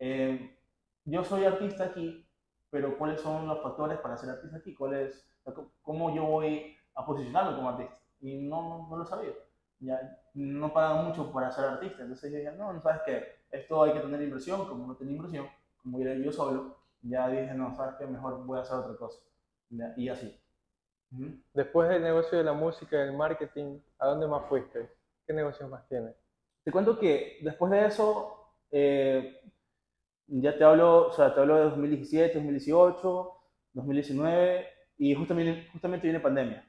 eh, 0.00 0.56
yo 1.04 1.24
soy 1.24 1.44
artista 1.44 1.84
aquí, 1.84 2.26
pero 2.70 2.96
¿cuáles 2.98 3.20
son 3.20 3.46
los 3.46 3.62
factores 3.62 3.98
para 3.98 4.16
ser 4.16 4.30
artista 4.30 4.58
aquí? 4.58 4.74
¿Cuál 4.74 4.94
es, 4.94 5.26
¿Cómo 5.82 6.14
yo 6.14 6.24
voy 6.24 6.76
a 6.94 7.04
posicionarme 7.04 7.56
como 7.56 7.70
artista? 7.70 7.96
Y 8.20 8.48
no, 8.48 8.86
no 8.88 8.96
lo 8.96 9.04
sabía 9.04 9.32
ya 9.80 10.18
no 10.34 10.72
pagan 10.72 11.06
mucho 11.06 11.32
para 11.32 11.50
ser 11.50 11.64
artista. 11.64 12.02
Entonces 12.02 12.30
yo 12.30 12.38
dije, 12.38 12.52
no, 12.52 12.72
no 12.72 12.80
sabes 12.80 13.00
qué, 13.04 13.40
esto 13.50 13.82
hay 13.82 13.92
que 13.92 14.00
tener 14.00 14.22
inversión, 14.22 14.66
como 14.66 14.86
no 14.86 14.94
tenía 14.96 15.16
inversión, 15.16 15.46
como 15.82 16.00
era 16.00 16.14
yo 16.14 16.30
solo, 16.30 16.76
ya 17.02 17.28
dije, 17.28 17.54
no, 17.54 17.74
sabes 17.74 17.96
qué, 17.98 18.06
mejor 18.06 18.44
voy 18.44 18.58
a 18.58 18.62
hacer 18.62 18.76
otra 18.76 18.96
cosa. 18.96 19.20
Y 19.96 20.08
así. 20.08 20.36
Después 21.54 21.88
del 21.88 22.02
negocio 22.02 22.38
de 22.38 22.44
la 22.44 22.52
música 22.52 22.96
y 22.96 23.06
del 23.06 23.16
marketing, 23.16 23.80
¿a 23.98 24.06
dónde 24.06 24.28
más 24.28 24.46
fuiste? 24.48 24.90
¿Qué 25.26 25.32
negocios 25.32 25.68
más 25.68 25.86
tienes? 25.88 26.14
Te 26.62 26.70
cuento 26.70 26.98
que 26.98 27.38
después 27.42 27.72
de 27.72 27.86
eso, 27.86 28.52
eh, 28.70 29.40
ya 30.26 30.56
te 30.56 30.62
hablo, 30.62 31.08
o 31.08 31.12
sea, 31.12 31.34
te 31.34 31.40
hablo 31.40 31.56
de 31.56 31.64
2017, 31.64 32.34
2018, 32.34 33.32
2019, 33.72 34.66
y 34.98 35.14
justamente, 35.14 35.68
justamente 35.72 36.06
viene 36.06 36.20
pandemia. 36.20 36.64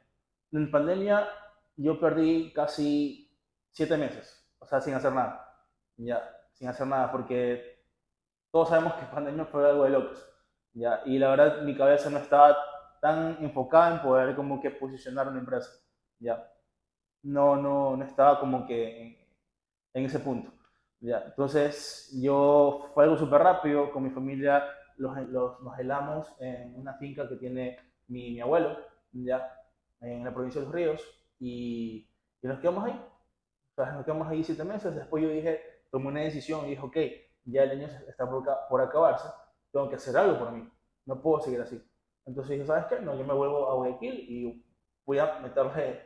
En 0.52 0.72
pandemia 0.72 1.28
yo 1.76 2.00
perdí 2.00 2.52
casi 2.54 3.32
siete 3.72 3.98
meses, 3.98 4.46
o 4.60 4.66
sea, 4.66 4.82
sin 4.82 4.94
hacer 4.94 5.14
nada. 5.14 5.48
Ya, 5.98 6.22
sin 6.54 6.68
hacer 6.68 6.88
nada, 6.88 7.12
porque 7.12 7.86
todos 8.52 8.70
sabemos 8.70 8.94
que 8.94 9.06
pandemia 9.14 9.46
fue 9.46 9.68
algo 9.70 9.84
de 9.84 9.90
locos. 9.92 10.28
Ya, 10.74 11.02
y 11.06 11.20
la 11.20 11.30
verdad, 11.30 11.62
mi 11.64 11.76
cabeza 11.76 12.10
no 12.10 12.20
estaba 12.20 12.58
tan 13.02 13.38
enfocada 13.44 13.96
en 13.96 14.02
poder 14.02 14.36
como 14.36 14.62
que 14.62 14.72
posicionar 14.72 15.28
una 15.28 15.40
empresa. 15.40 15.70
Ya, 16.20 16.48
no, 17.24 17.56
no, 17.56 17.98
no 17.98 18.06
estaba 18.06 18.40
como 18.40 18.66
que 18.66 19.28
en, 19.94 20.06
ese 20.06 20.20
punto. 20.20 20.52
Ya, 21.00 21.24
entonces, 21.26 22.12
yo 22.22 22.92
fue 22.94 23.04
algo 23.06 23.18
súper 23.18 23.42
rápido, 23.42 23.92
con 23.92 24.04
mi 24.04 24.12
familia 24.12 24.64
los, 24.98 25.18
nos 25.62 25.80
helamos 25.80 26.28
en 26.40 26.76
una 26.76 26.94
finca 26.94 27.28
que 27.28 27.36
tiene 27.38 27.78
mi, 28.08 28.32
mi 28.32 28.42
abuelo, 28.42 28.78
ya, 29.12 29.52
en 30.00 30.24
la 30.24 30.34
provincia 30.34 30.62
de 30.62 30.68
Los 30.68 30.76
Ríos, 30.76 31.21
y, 31.42 32.08
y 32.42 32.48
nos 32.48 32.60
quedamos 32.60 32.86
ahí. 32.86 33.06
O 33.72 33.76
sea, 33.76 33.92
nos 33.94 34.06
quedamos 34.06 34.28
ahí 34.28 34.44
siete 34.44 34.64
meses. 34.64 34.96
Después 34.96 35.24
yo 35.24 35.30
dije, 35.30 35.60
tomé 35.90 36.08
una 36.08 36.22
decisión 36.22 36.66
y 36.66 36.70
dije, 36.70 36.82
ok, 36.82 36.98
ya 37.46 37.64
el 37.64 37.72
año 37.72 37.88
está 38.08 38.30
por, 38.30 38.44
por 38.70 38.82
acabarse, 38.82 39.28
tengo 39.72 39.90
que 39.90 39.96
hacer 39.96 40.16
algo 40.16 40.38
por 40.38 40.52
mí, 40.52 40.70
no 41.06 41.22
puedo 41.22 41.42
seguir 41.42 41.60
así. 41.60 41.84
Entonces 42.26 42.52
dije, 42.52 42.66
¿sabes 42.66 42.86
qué? 42.86 43.00
No, 43.00 43.18
yo 43.18 43.26
me 43.26 43.34
vuelvo 43.34 43.70
a 43.70 43.76
Guayaquil 43.76 44.14
y 44.30 44.66
voy 45.06 45.18
a 45.18 45.40
meterle 45.40 46.02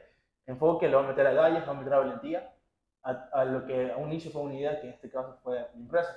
enfoque, 0.45 0.87
le 0.87 0.95
voy 0.95 1.05
a 1.05 1.09
meter 1.09 1.27
a 1.27 1.33
gallas, 1.33 1.59
le 1.59 1.65
voy 1.65 1.75
a 1.75 1.79
meter 1.79 1.93
a 1.93 1.99
valentía, 1.99 2.55
a, 3.03 3.45
lo 3.45 3.65
que 3.65 3.91
a 3.91 3.97
un 3.97 4.09
inicio 4.09 4.31
fue 4.31 4.41
una 4.43 4.55
idea, 4.55 4.79
que 4.79 4.87
en 4.87 4.93
este 4.93 5.09
caso 5.09 5.37
fue 5.43 5.67
mi 5.75 5.81
empresa. 5.81 6.15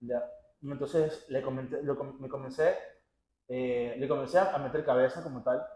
¿ya? 0.00 0.22
Entonces 0.62 1.26
le 1.30 1.40
comenté, 1.40 1.80
me 2.20 2.28
comencé, 2.28 2.76
eh, 3.48 3.96
le 3.98 4.06
comencé 4.06 4.38
a 4.38 4.58
meter 4.58 4.84
cabeza 4.84 5.22
como 5.22 5.42
tal 5.42 5.66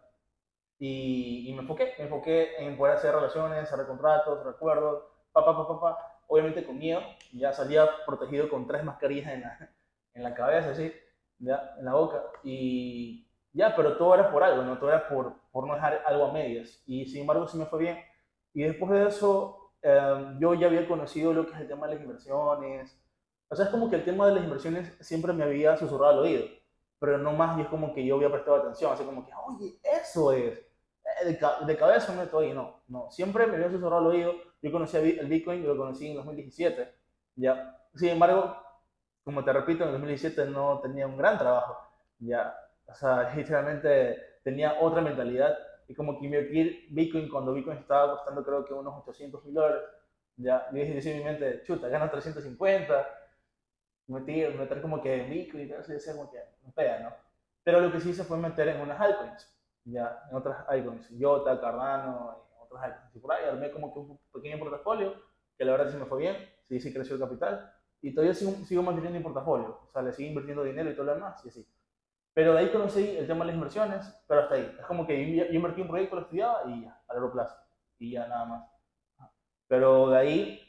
y, 0.85 1.49
y, 1.49 1.55
me 1.55 1.61
enfoqué, 1.63 1.95
me 1.97 2.07
enfoqué 2.07 2.57
en 2.59 2.77
poder 2.77 2.97
hacer 2.97 3.15
relaciones, 3.15 3.73
hacer 3.73 3.87
contratos, 3.87 4.45
recuerdos, 4.45 5.05
papá, 5.31 5.57
papá, 5.57 5.81
papá, 5.81 6.21
obviamente 6.27 6.67
con 6.67 6.77
miedo, 6.77 7.01
ya 7.33 7.53
salía 7.53 7.89
protegido 8.05 8.49
con 8.49 8.67
tres 8.67 8.83
mascarillas 8.83 9.33
en 9.33 9.43
la, 9.43 9.71
en 10.15 10.23
la 10.25 10.35
cabeza, 10.35 10.71
así, 10.71 10.93
ya, 11.39 11.77
en 11.79 11.85
la 11.85 11.95
boca, 11.95 12.25
y 12.43 13.29
ya, 13.53 13.77
pero 13.77 13.97
todo 13.97 14.15
era 14.15 14.33
por 14.33 14.43
algo, 14.43 14.65
¿no? 14.65 14.77
Todo 14.77 14.89
era 14.89 15.09
por, 15.09 15.35
por 15.53 15.69
no 15.69 15.75
dejar 15.75 16.03
algo 16.05 16.25
a 16.25 16.33
medias, 16.33 16.83
y 16.85 17.07
sin 17.07 17.21
embargo 17.21 17.47
sí 17.47 17.57
me 17.57 17.67
fue 17.67 17.79
bien, 17.79 17.99
y 18.53 18.65
después 18.65 18.91
de 18.91 19.07
eso 19.07 19.71
em, 19.83 20.41
yo 20.41 20.55
ya 20.55 20.67
había 20.67 20.89
conocido 20.89 21.33
lo 21.33 21.47
que 21.47 21.53
es 21.53 21.61
el 21.61 21.69
tema 21.69 21.87
de 21.87 21.95
las 21.95 22.03
inversiones, 22.03 23.01
o 23.49 23.55
sea, 23.55 23.67
es 23.67 23.71
como 23.71 23.89
que 23.89 23.95
el 23.95 24.05
tema 24.05 24.27
de 24.27 24.35
las 24.35 24.43
inversiones 24.43 24.97
siempre 25.01 25.33
me 25.33 25.45
había 25.45 25.77
susurrado 25.77 26.15
al 26.15 26.19
oído, 26.19 26.45
pero 26.99 27.19
no 27.19 27.31
más, 27.35 27.57
y 27.57 27.61
es 27.63 27.69
como 27.69 27.95
que 27.95 28.05
yo 28.05 28.17
había 28.17 28.33
prestado 28.33 28.57
atención, 28.57 28.93
así 28.93 29.05
como 29.05 29.25
que, 29.25 29.33
oye, 29.47 29.79
eso 29.85 30.33
es, 30.33 30.59
eh, 30.59 30.72
de, 31.25 31.67
de 31.67 31.77
cabeza 31.77 32.15
no 32.15 32.23
estoy, 32.23 32.53
no, 32.53 32.83
no, 32.89 33.11
siempre 33.11 33.47
me 33.47 33.57
había 33.57 33.71
susurrado 33.71 33.99
al 34.03 34.07
oído, 34.07 34.35
yo 34.61 34.73
conocí 34.73 34.97
el 34.97 35.27
Bitcoin, 35.27 35.67
lo 35.67 35.77
conocí 35.77 36.09
en 36.09 36.17
2017, 36.17 36.95
¿ya? 37.37 37.79
Sin 37.95 38.11
embargo, 38.11 38.57
como 39.25 39.45
te 39.45 39.53
repito, 39.53 39.85
en 39.85 39.93
2017 39.93 40.47
no 40.47 40.81
tenía 40.81 41.07
un 41.07 41.17
gran 41.17 41.39
trabajo, 41.39 41.77
¿ya? 42.19 42.55
O 42.87 42.95
sea, 42.95 43.33
literalmente 43.37 44.39
tenía 44.43 44.81
otra 44.81 45.01
mentalidad 45.01 45.57
y 45.89 45.95
como 45.95 46.19
que 46.19 46.27
invertir 46.27 46.87
Bitcoin 46.91 47.29
cuando 47.29 47.53
Bitcoin 47.53 47.79
estaba 47.79 48.17
costando 48.17 48.45
creo 48.45 48.65
que 48.65 48.75
unos 48.75 48.95
800 49.03 49.45
mil 49.45 49.55
dólares, 49.55 49.83
ya, 50.37 50.67
y 50.73 50.77
dije 50.77 51.11
en 51.11 51.19
mi 51.19 51.25
mente, 51.25 51.63
chuta, 51.65 51.89
gano 51.89 52.11
350, 52.11 53.09
meter, 54.07 54.55
meter 54.55 54.81
como 54.81 55.03
que 55.03 55.25
Bitcoin 55.25 55.69
y 55.69 55.73
eso, 55.73 55.93
decía 55.93 56.15
como 56.15 56.31
que 56.31 56.39
no 56.65 56.73
pega, 56.73 57.01
¿no? 57.01 57.15
Pero 57.65 57.81
lo 57.81 57.93
que 57.93 58.01
sí 58.01 58.11
hice 58.11 58.25
fue 58.25 58.39
meter 58.39 58.69
en 58.69 58.81
unas 58.81 59.01
altcoins, 59.01 59.53
ya, 59.85 60.23
en 60.31 60.37
otras 60.37 60.65
altcoins, 60.69 61.09
Jota, 61.21 61.61
Cardano, 61.61 62.43
y 63.15 63.19
por 63.19 63.33
ahí 63.33 63.45
armé 63.45 63.71
como 63.71 63.93
que 63.93 63.99
un 64.01 64.19
pequeño 64.33 64.59
portafolio, 64.59 65.15
que 65.57 65.65
la 65.65 65.73
verdad 65.73 65.91
sí 65.91 65.99
me 65.99 66.07
fue 66.07 66.21
bien, 66.21 66.37
sí, 66.65 66.81
sí 66.81 66.93
creció 66.93 67.17
el 67.17 67.21
capital, 67.21 67.73
y 68.01 68.15
todavía 68.15 68.35
sigo, 68.35 68.53
sigo 68.65 68.83
manteniendo 68.83 69.19
mi 69.19 69.23
portafolio, 69.23 69.79
o 69.89 69.93
sea, 69.93 70.03
le 70.03 70.13
sigo 70.13 70.29
invirtiendo 70.29 70.65
dinero 70.65 70.91
y 70.91 70.95
todo 70.95 71.07
lo 71.07 71.15
demás, 71.15 71.45
y 71.45 71.49
así. 71.49 71.67
Pero 72.35 72.55
de 72.55 72.61
ahí 72.61 72.73
conocí 72.73 73.17
el 73.17 73.27
tema 73.27 73.41
de 73.41 73.47
las 73.49 73.57
inversiones, 73.57 74.25
pero 74.27 74.41
hasta 74.41 74.55
ahí. 74.55 74.77
Es 74.81 74.87
como 74.87 75.07
que 75.07 75.37
yo, 75.37 75.45
invertí 75.51 75.83
en 75.83 75.87
un 75.87 75.91
proyecto, 75.91 76.17
lo 76.17 76.23
estudiaba 76.23 76.63
y 76.67 76.83
ya, 76.83 76.99
a 77.07 77.13
largo 77.13 77.33
plazo, 77.33 77.57
y 77.99 78.13
ya 78.13 78.27
nada 78.27 78.45
más. 78.47 78.71
Pero 79.69 80.09
de 80.09 80.19
ahí, 80.19 80.61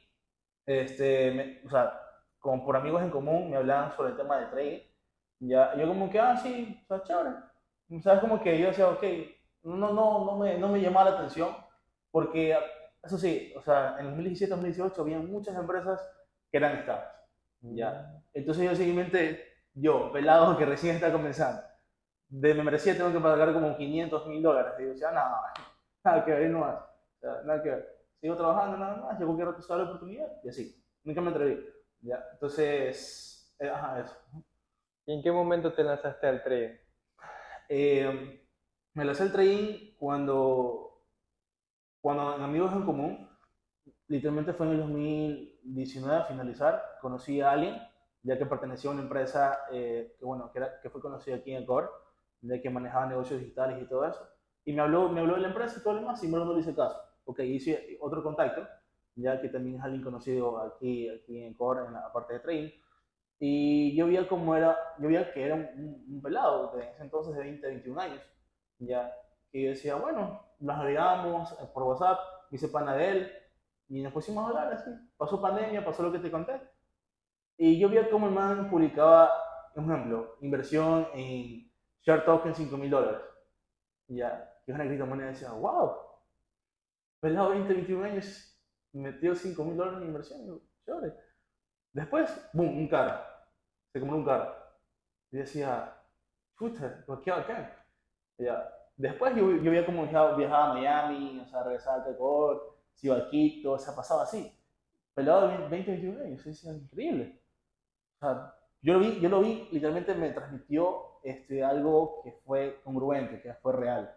este, 0.65 1.62
o 1.65 1.70
sea, 1.70 2.00
como 2.39 2.65
por 2.65 2.75
amigos 2.75 3.01
en 3.01 3.10
común 3.10 3.50
me 3.50 3.58
hablaban 3.58 3.96
sobre 3.96 4.12
el 4.12 4.17
tema 4.17 4.38
de 4.39 4.46
trading, 4.48 4.79
ya, 5.39 5.75
yo 5.75 5.88
como 5.88 6.10
que, 6.10 6.20
ah, 6.20 6.38
sí, 6.38 6.82
o 6.84 6.88
sea, 6.88 7.03
chévere. 7.03 7.36
O 7.97 8.01
sea, 8.01 8.19
como 8.19 8.41
que 8.41 8.59
yo 8.59 8.67
decía, 8.67 8.89
ok, 8.89 9.03
no, 9.63 9.93
no, 9.93 10.25
no, 10.25 10.38
me, 10.38 10.57
no 10.57 10.69
me 10.69 10.81
llamaba 10.81 11.12
la 11.12 11.17
atención, 11.17 11.55
porque, 12.12 12.57
eso 13.03 13.17
sí, 13.17 13.53
o 13.55 13.62
sea, 13.62 13.97
en 14.00 14.17
2017-2018 14.17 15.00
había 15.00 15.19
muchas 15.19 15.55
empresas 15.55 16.01
que 16.51 16.57
eran 16.57 16.77
estables. 16.77 17.09
¿ya? 17.62 18.21
Entonces 18.33 18.65
yo 18.65 18.75
simplemente, 18.75 19.43
yo, 19.73 20.12
pelado 20.12 20.57
que 20.57 20.65
recién 20.65 20.95
está 20.95 21.12
comenzando, 21.12 21.62
de 22.27 22.53
membresía 22.53 22.97
tengo 22.97 23.12
que 23.12 23.19
pagar 23.19 23.53
como 23.53 23.77
500 23.77 24.27
mil 24.27 24.41
dólares. 24.41 24.73
Y 24.79 24.83
yo 24.83 24.89
decía, 24.89 25.12
no, 25.12 25.21
nada 26.03 26.25
que 26.25 26.31
ver, 26.31 26.50
no 26.50 26.59
más. 26.59 26.75
O 26.75 27.19
sea, 27.19 27.41
nada 27.43 27.62
que 27.62 27.69
ver. 27.69 27.89
Sigo 28.19 28.35
trabajando 28.35 28.77
nada 28.77 28.97
más, 28.97 29.19
llegó 29.19 29.38
que 29.38 29.45
rato 29.45 29.77
la 29.77 29.83
oportunidad 29.83 30.27
y 30.43 30.50
así. 30.50 30.83
Nunca 31.03 31.21
me 31.21 31.29
atreví. 31.31 31.65
¿ya? 32.01 32.23
Entonces, 32.33 33.53
eh, 33.59 33.69
ajá, 33.69 34.00
eso. 34.00 34.15
¿Y 35.05 35.13
en 35.13 35.21
qué 35.21 35.31
momento 35.31 35.73
te 35.73 35.83
lanzaste 35.83 36.27
al 36.27 36.43
trading? 36.43 36.77
Eh, 37.70 38.46
me 38.93 39.05
lancé 39.05 39.24
al 39.24 39.32
trading 39.32 39.96
cuando 39.98 40.84
cuando 42.03 42.36
en 42.36 42.41
Amigos 42.41 42.74
en 42.74 42.84
Común, 42.84 43.29
literalmente 44.10 44.51
fue 44.51 44.65
en 44.65 44.74
el 44.74 44.79
2019 44.79 46.17
a 46.17 46.25
finalizar, 46.25 46.84
conocí 47.00 47.39
a 47.39 47.51
alguien, 47.51 47.82
ya 48.24 48.38
que 48.38 48.46
pertenecía 48.46 48.89
a 48.89 48.93
una 48.93 49.03
empresa 49.03 49.60
eh, 49.72 50.13
que, 50.20 50.25
bueno, 50.25 50.51
que, 50.51 50.60
era, 50.60 50.82
que, 50.82 50.89
fue 50.89 51.00
conocida 51.00 51.38
aquí 51.38 51.53
en 51.53 51.63
Ecuador, 51.63 51.89
de 52.41 52.62
que 52.62 52.70
manejaba 52.70 53.05
negocios 53.05 53.39
digitales 53.39 53.82
y 53.82 53.88
todo 53.88 54.05
eso. 54.05 54.20
Y 54.65 54.74
me 54.74 54.82
habló, 54.82 55.08
me 55.08 55.22
habló 55.22 55.36
de 55.36 55.43
la 55.43 55.48
empresa 55.48 55.77
y 55.79 55.82
todo 55.82 55.93
lo 55.93 56.01
demás, 56.01 56.22
y 56.22 56.27
no 56.27 56.53
le 56.53 56.60
hice 56.60 56.75
caso. 56.75 57.00
Ok, 57.24 57.39
hice 57.39 57.98
otro 58.01 58.22
contacto, 58.22 58.67
ya 59.15 59.39
que 59.39 59.48
también 59.48 59.77
es 59.77 59.84
alguien 59.84 60.03
conocido 60.03 60.60
aquí, 60.60 61.08
aquí 61.08 61.41
en 61.41 61.53
Ecuador, 61.53 61.86
en 61.88 61.93
la 61.93 62.12
parte 62.12 62.34
de 62.34 62.39
trading. 62.41 62.70
Y 63.39 63.95
yo 63.95 64.07
veía 64.07 64.27
cómo 64.27 64.55
era, 64.55 64.77
yo 64.99 65.07
veía 65.07 65.33
que 65.33 65.43
era 65.43 65.55
un, 65.55 66.05
un 66.07 66.21
pelado 66.21 66.75
de 66.75 66.89
ese 66.89 67.03
entonces 67.03 67.35
de 67.35 67.41
20, 67.41 67.67
21 67.67 68.01
años, 68.01 68.21
ya. 68.79 69.13
Y 69.51 69.63
yo 69.63 69.69
decía, 69.69 69.95
bueno, 69.95 70.41
nos 70.59 70.77
agregamos 70.77 71.51
eh, 71.53 71.69
por 71.73 71.83
WhatsApp, 71.83 72.19
hice 72.51 72.69
pana 72.69 72.95
de 72.95 73.09
él 73.09 73.31
y 73.89 74.01
nos 74.01 74.13
pusimos 74.13 74.45
a 74.45 74.47
hablar 74.47 74.73
así. 74.73 74.89
Pasó 75.17 75.41
pandemia, 75.41 75.85
pasó 75.85 76.03
lo 76.03 76.11
que 76.11 76.19
te 76.19 76.31
conté. 76.31 76.59
Y 77.57 77.79
yo 77.79 77.89
vi 77.89 77.97
cómo 78.09 78.27
el 78.27 78.33
man 78.33 78.69
publicaba, 78.69 79.29
un 79.75 79.91
ejemplo, 79.91 80.37
inversión 80.41 81.07
en 81.13 81.71
share 82.01 82.25
token 82.25 82.55
5 82.55 82.77
mil 82.77 82.89
dólares. 82.89 83.21
Ya, 84.07 84.51
y 84.65 84.71
una 84.71 84.85
criptomoneda 84.85 85.29
decía, 85.29 85.51
wow, 85.51 85.91
pelado 87.19 87.49
20, 87.49 87.73
21 87.73 88.05
años, 88.05 88.59
metió 88.93 89.35
5 89.35 89.63
mil 89.63 89.77
dólares 89.77 90.01
en 90.01 90.07
inversión. 90.07 90.61
Chévere. 90.85 91.13
Después, 91.93 92.50
boom, 92.53 92.77
un 92.77 92.88
carro. 92.88 93.23
Se 93.91 94.00
compró 94.00 94.17
un 94.17 94.25
carro. 94.25 94.55
Y 95.31 95.38
decía, 95.38 95.95
puta, 96.57 97.05
¿qué 97.23 97.31
acá? 97.31 97.85
Después 98.97 99.35
yo, 99.35 99.51
yo 99.51 99.71
veía 99.71 99.85
como 99.85 100.05
viajaba, 100.05 100.71
a 100.71 100.73
Miami, 100.73 101.39
o 101.39 101.45
sea, 101.47 101.63
regresaba 101.63 102.03
a 102.03 102.12
Ecuador, 102.12 102.77
se 102.93 103.07
iba 103.07 103.17
a 103.17 103.29
Quito, 103.29 103.71
o 103.73 103.79
sea, 103.79 103.95
pasaba 103.95 104.23
así. 104.23 104.51
Pelado 105.13 105.47
de 105.47 105.57
20, 105.69 105.91
21 105.91 106.23
años, 106.23 106.45
es 106.45 106.63
increíble. 106.63 107.39
O 108.15 108.19
sea, 108.19 108.55
yo 108.81 108.93
lo 108.93 109.00
vi, 109.00 109.19
yo 109.19 109.29
lo 109.29 109.41
vi, 109.41 109.67
literalmente 109.71 110.13
me 110.15 110.31
transmitió 110.31 111.19
este, 111.23 111.63
algo 111.63 112.21
que 112.23 112.31
fue 112.45 112.81
congruente, 112.83 113.41
que 113.41 113.53
fue 113.55 113.73
real. 113.73 114.13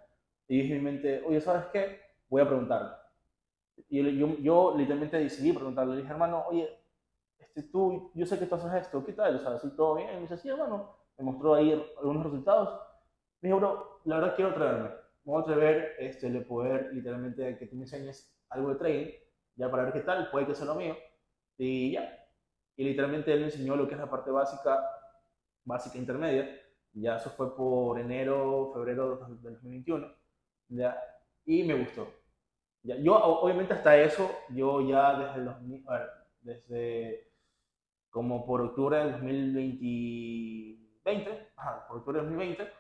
Y 0.49 0.63
dije 0.63 0.77
en 0.77 0.85
mi 0.85 0.91
mente, 0.91 1.23
oye, 1.27 1.41
¿sabes 1.41 1.67
qué? 1.73 2.01
Voy 2.29 2.43
a 2.43 2.49
preguntarle. 2.49 2.91
Y 3.89 4.19
yo, 4.19 4.37
yo, 4.39 4.75
literalmente 4.77 5.19
decidí 5.19 5.53
preguntarle. 5.53 5.95
Le 5.95 6.01
dije, 6.01 6.13
hermano, 6.13 6.45
oye, 6.49 6.69
este, 7.39 7.63
tú, 7.65 8.11
yo 8.15 8.27
sé 8.27 8.39
que 8.39 8.47
tú 8.47 8.55
haces 8.55 8.73
esto, 8.75 9.05
¿qué 9.05 9.13
tal? 9.13 9.37
O 9.37 9.39
sea, 9.39 9.59
¿sí 9.59 9.71
todo 9.77 9.97
bien? 9.97 10.11
Y 10.11 10.15
me 10.15 10.21
dice, 10.23 10.37
sí, 10.37 10.49
hermano. 10.49 10.97
Me 11.19 11.25
mostró 11.25 11.55
ahí 11.55 11.73
algunos 11.99 12.25
resultados. 12.25 12.81
Me 13.41 13.49
dijo, 13.49 13.59
bro, 13.59 14.01
la 14.05 14.17
verdad 14.17 14.37
quiero 14.37 14.55
traerme. 14.55 14.91
Vamos 15.25 15.43
a 15.43 15.51
atrever 15.51 15.95
este, 15.99 16.31
de 16.31 16.41
poder 16.43 16.91
literalmente 16.93 17.59
que 17.59 17.67
tú 17.67 17.77
me 17.77 17.83
enseñes 17.83 18.33
algo 18.51 18.71
de 18.71 18.77
trading, 18.77 19.13
ya 19.57 19.71
para 19.71 19.85
ver 19.85 19.93
qué 19.93 20.01
tal, 20.01 20.31
puede 20.31 20.47
que 20.47 20.55
sea 20.55 20.67
lo 20.67 20.75
mío. 20.75 20.97
Y 21.59 21.93
ya. 21.93 22.27
Y 22.77 22.85
literalmente 22.85 23.33
él 23.33 23.41
me 23.41 23.47
enseñó 23.47 23.75
lo 23.75 23.89
que 23.89 23.95
es 23.95 24.01
la 24.01 24.11
parte 24.11 24.31
básica, 24.31 24.79
básica 25.65 25.99
intermedia. 25.99 26.49
Ya 26.93 27.17
eso 27.17 27.31
fue 27.31 27.57
por 27.57 27.99
enero, 27.99 28.71
febrero 28.73 29.17
del 29.27 29.43
2021. 29.55 30.07
Ya. 30.69 30.97
Y 31.45 31.65
me 31.65 31.75
gustó. 31.75 32.09
Ya. 32.83 32.97
Yo, 32.97 33.17
obviamente, 33.17 33.75
hasta 33.75 33.97
eso, 33.97 34.31
yo 34.51 34.87
ya 34.87 35.19
desde, 35.19 35.43
los, 35.43 35.55
a 35.89 35.93
ver, 35.99 36.11
desde 36.47 37.31
como 38.11 38.47
por 38.47 38.63
octubre 38.63 38.99
del 38.99 39.13
2020, 39.13 41.51
ajá, 41.57 41.87
por 41.87 41.99
octubre 41.99 42.21
del 42.21 42.31
2020, 42.31 42.73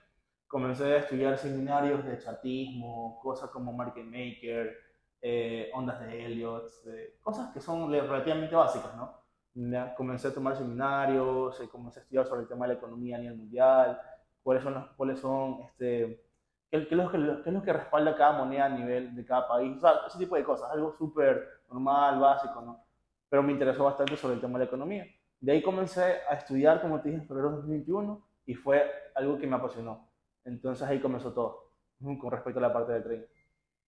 comencé 0.46 0.94
a 0.94 0.98
estudiar 0.98 1.36
seminarios 1.36 2.04
de 2.04 2.18
chartismo, 2.18 3.18
cosas 3.20 3.50
como 3.50 3.72
market 3.72 4.06
maker, 4.06 4.78
eh, 5.20 5.70
ondas 5.74 6.00
de 6.00 6.24
Elliot, 6.24 6.70
cosas 7.20 7.52
que 7.52 7.60
son 7.60 7.90
relativamente 7.90 8.54
básicas, 8.54 8.94
¿no? 8.96 9.26
comencé 9.96 10.28
a 10.28 10.34
tomar 10.34 10.56
seminarios, 10.56 11.58
eh, 11.60 11.68
comencé 11.68 12.00
a 12.00 12.02
estudiar 12.02 12.26
sobre 12.26 12.42
el 12.42 12.48
tema 12.48 12.66
de 12.66 12.74
la 12.74 12.78
economía 12.78 13.16
a 13.16 13.20
nivel 13.20 13.38
mundial, 13.38 13.98
cuáles 14.42 14.62
son, 14.62 14.74
los, 14.74 14.86
cuáles 14.96 15.18
son 15.18 15.60
este, 15.62 16.22
qué, 16.70 16.78
es 16.78 16.92
lo 16.92 17.10
que, 17.10 17.18
qué 17.42 17.50
es 17.50 17.54
lo 17.54 17.62
que 17.62 17.72
respalda 17.72 18.16
cada 18.16 18.32
moneda 18.32 18.66
a 18.66 18.68
nivel 18.68 19.14
de 19.14 19.24
cada 19.24 19.48
país, 19.48 19.76
o 19.78 19.80
sea, 19.80 19.92
ese 20.06 20.18
tipo 20.18 20.36
de 20.36 20.44
cosas, 20.44 20.70
algo 20.70 20.94
súper 20.96 21.62
normal, 21.70 22.20
básico, 22.20 22.60
¿no? 22.60 22.85
Pero 23.28 23.42
me 23.42 23.52
interesó 23.52 23.84
bastante 23.84 24.16
sobre 24.16 24.34
el 24.34 24.40
tema 24.40 24.58
de 24.58 24.64
la 24.64 24.68
economía. 24.68 25.06
De 25.40 25.52
ahí 25.52 25.62
comencé 25.62 26.02
a 26.28 26.34
estudiar, 26.34 26.80
como 26.80 27.00
te 27.00 27.08
dije, 27.08 27.20
en 27.20 27.28
febrero 27.28 27.50
de 27.50 27.56
2021 27.56 28.26
y 28.46 28.54
fue 28.54 28.90
algo 29.14 29.38
que 29.38 29.46
me 29.46 29.56
apasionó. 29.56 30.08
Entonces 30.44 30.86
ahí 30.86 31.00
comenzó 31.00 31.32
todo, 31.32 31.72
con 31.98 32.30
respecto 32.30 32.58
a 32.58 32.62
la 32.62 32.72
parte 32.72 32.92
del 32.92 33.02
trading. 33.02 33.26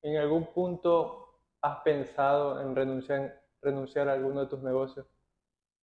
¿En 0.03 0.17
algún 0.17 0.47
punto 0.53 1.41
has 1.61 1.79
pensado 1.83 2.61
en 2.61 2.75
renunciar, 2.75 3.43
renunciar 3.63 4.09
a 4.09 4.15
alguno 4.15 4.41
de 4.41 4.47
tus 4.47 4.63
negocios? 4.63 5.07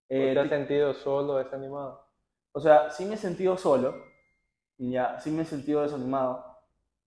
Eh, 0.10 0.34
¿Te 0.34 0.40
has 0.40 0.50
sentido 0.50 0.94
solo, 0.94 1.38
desanimado? 1.38 2.06
O 2.52 2.60
sea, 2.60 2.90
sí 2.90 3.06
me 3.06 3.16
he 3.16 3.18
sentido 3.18 3.58
solo, 3.58 3.96
ya, 4.78 5.20
sí 5.20 5.32
me 5.32 5.42
he 5.42 5.46
sentido 5.46 5.82
desanimado. 5.82 6.46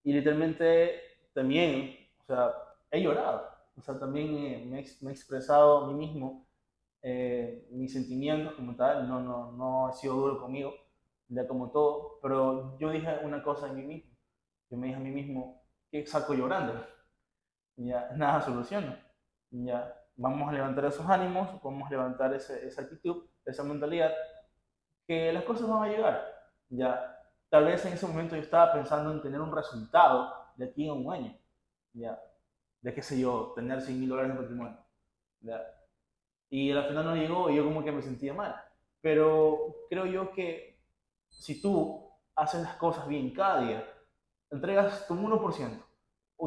Y 0.02 0.12
literalmente 0.12 1.00
también, 1.34 1.96
o 2.22 2.24
sea, 2.24 2.54
he 2.90 3.02
llorado. 3.02 3.57
O 3.78 3.82
sea, 3.82 3.98
también 3.98 4.70
me, 4.70 4.80
he, 4.80 5.10
expresado 5.10 5.84
a 5.84 5.88
mí 5.88 5.94
mismo 5.94 6.46
eh, 7.02 7.68
mis 7.70 7.92
sentimientos 7.92 8.54
como 8.54 8.74
tal. 8.76 9.08
No, 9.08 9.20
no, 9.20 9.52
no 9.52 9.90
he 9.90 9.92
sido 9.94 10.14
duro 10.14 10.40
conmigo, 10.40 10.72
ya 11.28 11.46
como 11.46 11.70
todo. 11.70 12.18
Pero 12.20 12.78
yo 12.78 12.90
dije 12.90 13.20
una 13.24 13.42
cosa 13.42 13.68
en 13.68 13.76
mí 13.76 13.82
mismo. 13.82 14.10
Yo 14.70 14.76
me 14.76 14.88
dije 14.88 14.98
a 14.98 15.02
mí 15.02 15.10
mismo, 15.10 15.62
¿qué 15.90 16.06
saco 16.06 16.34
llorando? 16.34 16.84
Ya, 17.76 18.10
nada 18.16 18.40
soluciona. 18.40 19.00
Ya, 19.50 19.94
vamos 20.16 20.48
a 20.48 20.52
levantar 20.52 20.84
esos 20.84 21.06
ánimos, 21.08 21.62
vamos 21.62 21.86
a 21.86 21.90
levantar 21.90 22.34
ese, 22.34 22.66
esa 22.66 22.82
actitud, 22.82 23.24
esa 23.44 23.62
mentalidad, 23.62 24.12
que 25.06 25.32
las 25.32 25.44
cosas 25.44 25.68
van 25.68 25.84
a 25.84 25.88
llegar. 25.88 26.22
Ya, 26.68 27.18
tal 27.48 27.64
vez 27.64 27.84
en 27.86 27.94
ese 27.94 28.06
momento 28.06 28.36
yo 28.36 28.42
estaba 28.42 28.72
pensando 28.72 29.12
en 29.12 29.22
tener 29.22 29.40
un 29.40 29.54
resultado 29.54 30.34
de 30.56 30.66
aquí 30.66 30.88
a 30.88 30.92
un 30.92 31.10
año, 31.10 31.38
ya, 31.94 32.20
de 32.80 32.94
qué 32.94 33.02
sé 33.02 33.18
yo, 33.18 33.52
tener 33.54 33.80
100 33.80 34.00
mil 34.00 34.08
dólares 34.08 34.32
de 34.32 34.40
patrimonio. 34.40 34.78
¿ya? 35.40 35.60
Y 36.50 36.70
al 36.72 36.86
final 36.88 37.04
no 37.04 37.16
llegó 37.16 37.50
y 37.50 37.56
yo 37.56 37.64
como 37.64 37.84
que 37.84 37.92
me 37.92 38.02
sentía 38.02 38.34
mal. 38.34 38.54
Pero 39.00 39.76
creo 39.88 40.06
yo 40.06 40.32
que 40.32 40.80
si 41.28 41.60
tú 41.60 42.10
haces 42.34 42.62
las 42.62 42.76
cosas 42.76 43.06
bien 43.08 43.32
cada 43.32 43.60
día, 43.60 43.84
entregas 44.50 45.06
tu 45.06 45.14
1% 45.14 45.84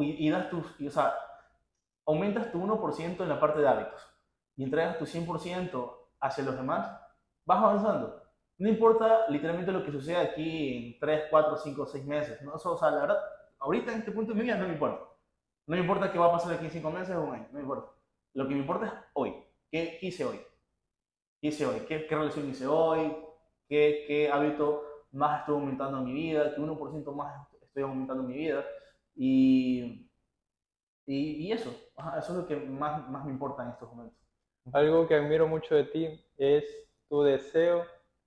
y, 0.00 0.26
y 0.26 0.30
das 0.30 0.50
tus, 0.50 0.64
y, 0.80 0.88
o 0.88 0.90
sea, 0.90 1.14
aumentas 2.06 2.50
tu 2.50 2.58
1% 2.58 3.20
en 3.20 3.28
la 3.28 3.40
parte 3.40 3.60
de 3.60 3.68
hábitos 3.68 4.00
y 4.56 4.64
entregas 4.64 4.98
tu 4.98 5.04
100% 5.06 5.96
hacia 6.20 6.44
los 6.44 6.56
demás, 6.56 6.90
vas 7.44 7.58
avanzando. 7.58 8.22
No 8.58 8.68
importa 8.68 9.26
literalmente 9.28 9.72
lo 9.72 9.84
que 9.84 9.92
suceda 9.92 10.20
aquí 10.20 10.94
en 10.94 11.00
3, 11.00 11.24
4, 11.30 11.56
5, 11.56 11.86
6 11.86 12.04
meses. 12.04 12.42
¿no? 12.42 12.52
o 12.54 12.76
sea, 12.76 12.90
la 12.90 13.00
verdad, 13.00 13.18
ahorita 13.58 13.92
en 13.92 13.98
este 14.00 14.12
punto 14.12 14.32
de 14.32 14.38
mi 14.38 14.44
vida 14.44 14.56
no 14.56 14.66
me 14.66 14.74
importa. 14.74 15.11
No 15.66 15.76
importa 15.76 16.10
qué 16.10 16.18
va 16.18 16.26
a 16.26 16.32
pasar 16.32 16.54
aquí 16.54 16.64
en 16.64 16.70
5 16.70 16.90
meses 16.90 17.14
o 17.16 17.22
un 17.22 17.34
año, 17.34 17.48
no 17.52 17.60
importa. 17.60 17.92
Lo 18.34 18.48
que 18.48 18.54
me 18.54 18.60
importa 18.60 18.86
es 18.86 18.92
hoy. 19.14 19.34
¿Qué 19.70 19.98
hice 20.02 20.24
hoy? 20.24 20.40
¿Qué 21.40 21.48
hice 21.48 21.66
hoy? 21.66 21.80
¿Qué, 21.86 22.06
qué 22.06 22.14
relación 22.14 22.48
hice 22.48 22.66
hoy? 22.66 23.16
¿Qué, 23.68 24.04
¿Qué 24.06 24.30
hábito 24.30 24.84
más 25.12 25.40
estoy 25.40 25.54
aumentando 25.54 25.98
en 25.98 26.04
mi 26.04 26.12
vida? 26.12 26.54
¿Qué 26.54 26.60
1% 26.60 27.14
más 27.14 27.48
estoy 27.62 27.82
aumentando 27.82 28.22
en 28.22 28.28
mi 28.28 28.36
vida? 28.36 28.64
Y, 29.14 30.08
y, 31.06 31.46
y 31.46 31.52
eso, 31.52 31.70
eso 32.18 32.32
es 32.32 32.38
lo 32.38 32.46
que 32.46 32.56
más, 32.56 33.08
más 33.08 33.24
me 33.24 33.32
importa 33.32 33.62
en 33.62 33.70
estos 33.70 33.88
momentos. 33.90 34.18
Algo 34.72 35.06
que 35.06 35.16
admiro 35.16 35.46
mucho 35.48 35.74
de 35.74 35.84
ti 35.84 36.24
es 36.36 36.64
tu 37.08 37.22
deseo 37.22 37.84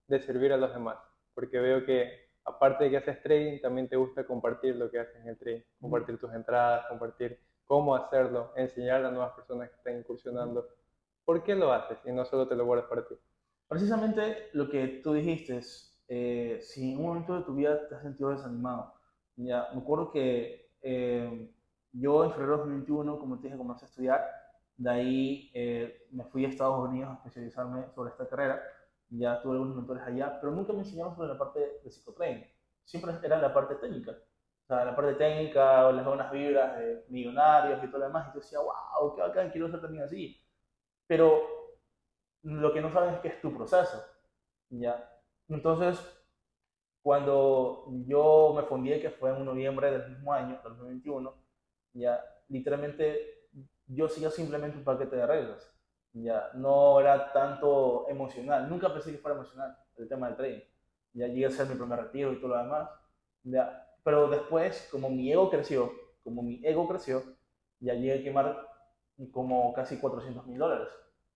de 0.08 0.20
servir 0.20 0.52
a 0.54 0.58
los 0.58 0.74
demás, 0.74 0.98
porque 1.34 1.60
veo 1.60 1.86
que 1.86 2.25
aparte 2.46 2.86
de 2.86 2.92
que 2.92 2.98
haces 2.98 3.22
trading, 3.22 3.60
también 3.60 3.90
te 3.90 3.96
gusta 3.96 4.26
compartir 4.26 4.76
lo 4.76 4.90
que 4.90 5.00
haces 5.00 5.16
en 5.22 5.30
el 5.30 5.38
trading, 5.38 5.62
compartir 5.82 6.20
tus 6.20 6.32
entradas, 6.34 6.86
compartir 6.88 7.40
cómo 7.66 7.96
hacerlo, 7.96 8.54
enseñar 8.56 9.04
a 9.04 9.12
nuevas 9.12 9.34
personas 9.34 9.70
que 9.70 9.76
están 9.76 9.98
incursionando. 9.98 10.68
¿Por 11.26 11.44
qué 11.44 11.56
lo 11.56 11.74
haces 11.74 11.98
y 12.06 12.12
no 12.12 12.24
solo 12.24 12.48
te 12.48 12.56
lo 12.56 12.66
guardas 12.66 12.88
para 12.88 13.08
ti? 13.08 13.16
Precisamente 13.68 14.50
lo 14.54 14.70
que 14.70 15.02
tú 15.04 15.14
dijiste 15.14 15.58
es, 15.58 16.00
eh, 16.08 16.60
si 16.62 16.92
en 16.92 17.00
un 17.00 17.08
momento 17.08 17.36
de 17.36 17.44
tu 17.44 17.56
vida 17.56 17.88
te 17.90 17.96
has 17.96 18.04
sentido 18.04 18.30
desanimado, 18.30 18.94
ya, 19.36 19.68
me 19.74 19.82
acuerdo 19.82 20.12
que 20.12 20.70
eh, 20.84 21.52
yo 21.94 22.24
en 22.24 22.32
febrero 22.32 22.58
de 22.58 22.58
2021, 22.60 23.20
como 23.20 23.40
te 23.40 23.48
dije, 23.48 23.58
comencé 23.58 23.86
a 23.86 23.88
estudiar, 23.88 24.24
de 24.78 24.90
ahí 24.90 25.52
eh, 25.56 26.08
me 26.12 26.26
fui 26.26 26.46
a 26.46 26.50
Estados 26.50 26.88
Unidos 26.88 27.10
a 27.10 27.14
especializarme 27.16 27.90
sobre 27.96 28.12
esta 28.12 28.28
carrera 28.28 28.62
ya 29.10 29.42
tuve 29.42 29.54
algunos 29.54 29.76
mentores 29.76 30.04
allá, 30.04 30.40
pero 30.40 30.54
nunca 30.54 30.74
me 30.74 30.80
enseñaron 30.80 31.16
sobre 31.16 31.30
la 31.30 31.38
parte 31.38 31.80
de 31.84 31.92
psicotraining. 31.92 32.46
Siempre 32.84 33.14
era 33.24 33.40
la 33.40 33.54
parte 33.54 33.76
técnica. 33.76 34.12
O 34.12 34.68
sea, 34.68 34.86
la 34.86 34.96
parte 34.96 35.14
técnica, 35.16 35.92
les 35.92 36.04
daba 36.04 36.16
unas 36.16 36.32
vibras 36.32 36.78
de 36.80 37.06
millonarios 37.10 37.84
y 37.84 37.88
todo 37.88 38.00
lo 38.00 38.08
demás, 38.08 38.28
y 38.30 38.34
yo 38.34 38.40
decía, 38.42 38.60
wow, 38.60 39.16
qué 39.16 39.22
bacán, 39.22 39.52
quiero 39.52 39.70
ser 39.70 39.82
también 39.82 40.04
así. 40.04 40.42
Pero 41.08 41.44
lo 42.44 42.74
que 42.74 42.82
no 42.82 42.92
saben 42.92 43.16
es 43.16 43.20
que 43.22 43.28
es 43.30 43.42
tu 43.42 43.56
proceso. 43.56 44.04
¿ya? 44.70 45.08
Entonces, 45.48 46.00
cuando 47.02 47.86
yo 48.08 48.54
me 48.56 48.64
fundí, 48.64 49.00
que 49.00 49.12
fue 49.12 49.30
en 49.30 49.46
noviembre 49.46 49.92
del 49.92 50.10
mismo 50.10 50.34
año, 50.34 50.60
del 50.64 50.78
2021, 50.78 51.34
ya 51.94 52.20
literalmente 52.50 53.50
yo 53.88 54.08
seguía 54.10 54.32
simplemente 54.32 54.78
un 54.78 54.84
paquete 54.84 55.16
de 55.16 55.28
reglas 55.28 55.75
ya 56.16 56.50
no 56.54 57.00
era 57.00 57.32
tanto 57.34 58.08
emocional, 58.10 58.70
nunca 58.70 58.92
pensé 58.94 59.12
que 59.12 59.18
fuera 59.18 59.36
emocional 59.36 59.78
el 59.98 60.08
tema 60.08 60.28
del 60.28 60.38
trading, 60.38 60.62
ya 61.14 61.28
llegué 61.28 61.46
a 61.46 61.52
ser 61.52 61.68
mi 61.68 61.76
primer 61.76 62.00
retiro 62.00 62.32
y 62.32 62.38
todo 62.38 62.50
lo 62.50 62.58
demás, 62.58 62.90
ya, 63.44 63.86
pero 64.04 64.28
después, 64.30 64.88
como 64.92 65.10
mi 65.10 65.32
ego 65.32 65.50
creció, 65.50 65.92
como 66.24 66.42
mi 66.42 66.62
ego 66.66 66.88
creció, 66.88 67.22
ya 67.80 67.94
llegué 67.94 68.20
a 68.20 68.24
quemar 68.24 68.68
como 69.32 69.74
casi 69.74 69.98
400 69.98 70.46
mil 70.48 70.58
dólares 70.58 70.88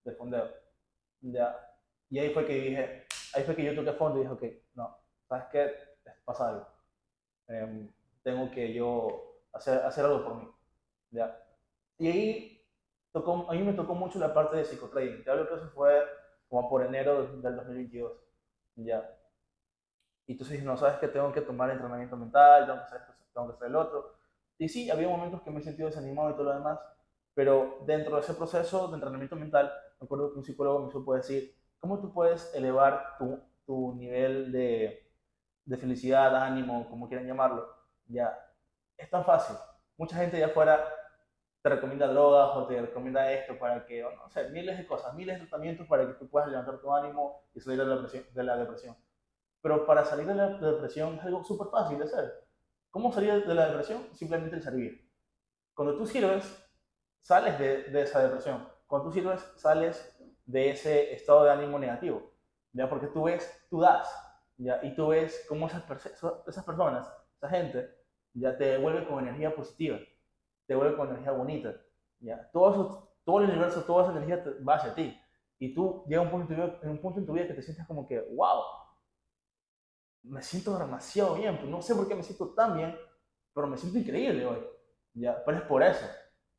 de 0.06 0.14
fondeo, 0.14 0.50
ya, 1.22 1.58
y 2.10 2.20
ahí 2.20 2.34
fue 2.34 2.46
que 2.46 2.54
dije, 2.54 3.06
ahí 3.34 3.44
fue 3.44 3.56
que 3.56 3.64
yo 3.64 3.76
toqué 3.76 3.92
fondo 3.94 4.20
y 4.20 4.22
dije, 4.22 4.34
ok, 4.34 4.44
no, 4.76 4.98
¿sabes 5.28 5.46
qué? 5.52 5.74
Pasa 6.24 6.50
algo, 6.50 6.68
em, 7.48 7.92
tengo 8.24 8.50
que 8.52 8.74
yo 8.74 9.42
hacer, 9.52 9.80
hacer 9.80 10.06
algo 10.06 10.24
por 10.24 10.36
mí, 10.36 10.50
ya, 11.12 11.38
y 11.98 12.08
ahí 12.08 12.59
tocó, 13.12 13.50
a 13.50 13.54
mí 13.54 13.64
me 13.64 13.74
tocó 13.74 13.96
mucho 13.96 14.20
la 14.20 14.34
parte 14.34 14.58
de 14.58 14.66
psicotrading. 14.66 15.24
Te 15.24 15.32
hablo 15.32 15.48
que 15.48 15.56
eso 15.56 15.70
fue 15.70 16.04
como 16.48 16.70
por 16.70 16.84
enero 16.86 17.28
del 17.38 17.56
2022. 17.56 18.12
Ya. 18.76 19.10
Y 20.28 20.34
entonces 20.34 20.54
dices, 20.54 20.66
no, 20.66 20.78
sabes 20.78 21.00
que 21.00 21.08
tengo 21.08 21.32
que 21.32 21.42
tomar 21.42 21.70
entrenamiento 21.72 22.16
mental, 22.16 22.66
tengo 22.66 22.80
que 22.80 22.86
hacer 22.86 23.02
esto, 23.02 23.14
tengo 23.34 23.48
que 23.48 23.54
hacer 23.56 23.68
el 23.68 23.76
otro. 23.76 24.16
Y 24.58 24.70
sí, 24.70 24.90
había 24.90 25.08
momentos 25.08 25.42
que 25.42 25.52
me 25.52 25.60
he 25.60 25.64
sentido 25.64 25.88
desanimado 25.90 26.30
y 26.30 26.34
todo 26.34 26.44
lo 26.44 26.54
demás, 26.54 26.80
pero 27.34 27.80
dentro 27.86 28.16
de 28.16 28.22
ese 28.22 28.34
proceso 28.34 28.90
de 28.90 28.96
entrenamiento 28.96 29.36
mental, 29.36 29.72
me 30.00 30.06
acuerdo 30.06 30.32
que 30.32 30.40
un 30.40 30.46
psicólogo 30.46 30.86
me 30.86 30.92
supo 30.92 31.16
decir, 31.16 31.56
¿cómo 31.80 32.00
tú 32.00 32.14
puedes 32.14 32.54
elevar 32.54 33.18
tu, 33.18 33.40
tu 33.66 33.96
nivel 33.96 34.52
de, 34.52 35.12
de 35.66 35.78
felicidad, 35.78 36.36
ánimo, 36.36 36.88
como 36.90 37.08
quieran 37.08 37.26
llamarlo? 37.26 37.68
Ya, 38.06 38.38
es 38.98 39.10
tan 39.10 39.24
fácil. 39.24 39.56
Mucha 39.98 40.18
gente 40.18 40.38
allá 40.38 40.48
afuera 40.48 40.86
te 41.62 41.70
recomienda 41.70 42.08
drogas 42.08 42.56
o 42.56 42.68
te 42.68 42.80
recomienda 42.80 43.32
esto 43.32 43.58
para 43.60 43.86
que, 43.86 44.02
no 44.02 44.30
sé, 44.30 44.50
miles 44.50 44.78
de 44.78 44.88
cosas, 44.88 45.14
miles 45.14 45.36
de 45.36 45.46
tratamientos 45.46 45.88
para 45.88 46.08
que 46.08 46.14
tú 46.14 46.30
puedas 46.30 46.50
levantar 46.50 46.80
tu 46.80 46.94
ánimo 46.94 47.44
y 47.54 47.60
salir 47.60 47.80
de 47.80 47.86
la 47.86 47.96
depresión. 47.96 48.24
De 48.34 48.44
la 48.44 48.58
depresión. 48.58 48.98
Pero 49.62 49.86
para 49.86 50.06
salir 50.06 50.26
de 50.26 50.36
la 50.36 50.50
depresión 50.58 51.16
es 51.16 51.24
algo 51.26 51.44
súper 51.44 51.68
fácil 51.68 51.98
de 51.98 52.06
hacer. 52.06 52.48
¿Cómo 52.90 53.12
salir 53.12 53.46
de 53.46 53.54
la 53.54 53.68
depresión? 53.68 54.08
Simplemente 54.14 54.56
el 54.56 54.64
servir. 54.64 55.10
Cuando 55.74 55.98
tú 55.98 56.06
sirves, 56.06 56.66
sales 57.22 57.60
de, 57.60 57.84
de 57.84 58.02
esa 58.04 58.24
depresión. 58.24 58.68
Cuando 58.88 59.10
tú 59.10 59.14
sirves, 59.14 59.42
sales 59.58 60.18
de 60.46 60.70
ese 60.70 61.14
estado 61.14 61.44
de 61.44 61.52
ánimo 61.52 61.78
negativo. 61.78 62.32
¿ya? 62.72 62.90
Porque 62.90 63.08
tú 63.08 63.24
ves, 63.24 63.68
tú 63.70 63.82
das, 63.82 64.10
¿ya? 64.58 64.80
y 64.82 64.96
tú 64.96 65.10
ves 65.10 65.46
cómo 65.50 65.68
esas, 65.68 65.84
esas 66.48 66.64
personas, 66.64 67.08
esa 67.36 67.50
gente, 67.50 67.96
ya 68.34 68.58
te 68.58 68.66
devuelve 68.66 69.06
con 69.06 69.20
energía 69.20 69.54
positiva 69.54 70.00
te 70.70 70.76
vuelve 70.76 70.96
con 70.96 71.10
energía 71.10 71.32
bonita. 71.32 71.76
¿ya? 72.20 72.48
Todo, 72.54 72.70
eso, 72.72 73.12
todo 73.26 73.40
el 73.40 73.50
universo, 73.50 73.82
toda 73.86 74.04
esa 74.04 74.12
energía 74.12 74.44
va 74.66 74.76
hacia 74.76 74.94
ti. 74.94 75.20
Y 75.58 75.74
tú 75.74 76.06
llega 76.08 76.22
un 76.22 76.30
punto, 76.30 76.54
en 76.54 76.90
un 76.90 77.02
punto 77.02 77.20
en 77.20 77.26
tu 77.26 77.34
vida 77.34 77.48
que 77.48 77.56
te 77.56 77.64
sientes 77.64 77.88
como 77.88 78.08
que, 78.08 78.20
wow, 78.36 78.62
me 80.22 80.44
siento 80.44 80.78
demasiado 80.78 81.34
bien. 81.34 81.58
Pues 81.58 81.72
no 81.72 81.82
sé 81.82 81.96
por 81.96 82.08
qué 82.08 82.14
me 82.14 82.22
siento 82.22 82.54
tan 82.54 82.78
bien, 82.78 82.96
pero 83.52 83.66
me 83.66 83.78
siento 83.78 83.98
increíble 83.98 84.46
hoy. 84.46 84.60
¿ya? 85.16 85.44
Pero 85.44 85.58
es 85.58 85.64
por 85.64 85.82
eso. 85.82 86.06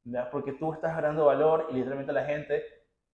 ¿ya? 0.03 0.29
Porque 0.29 0.55
tú 0.55 0.73
estás 0.73 0.97
ganando 0.97 1.27
valor 1.27 1.69
y 1.71 1.75
literalmente 1.75 2.13
la 2.13 2.25
gente 2.25 2.65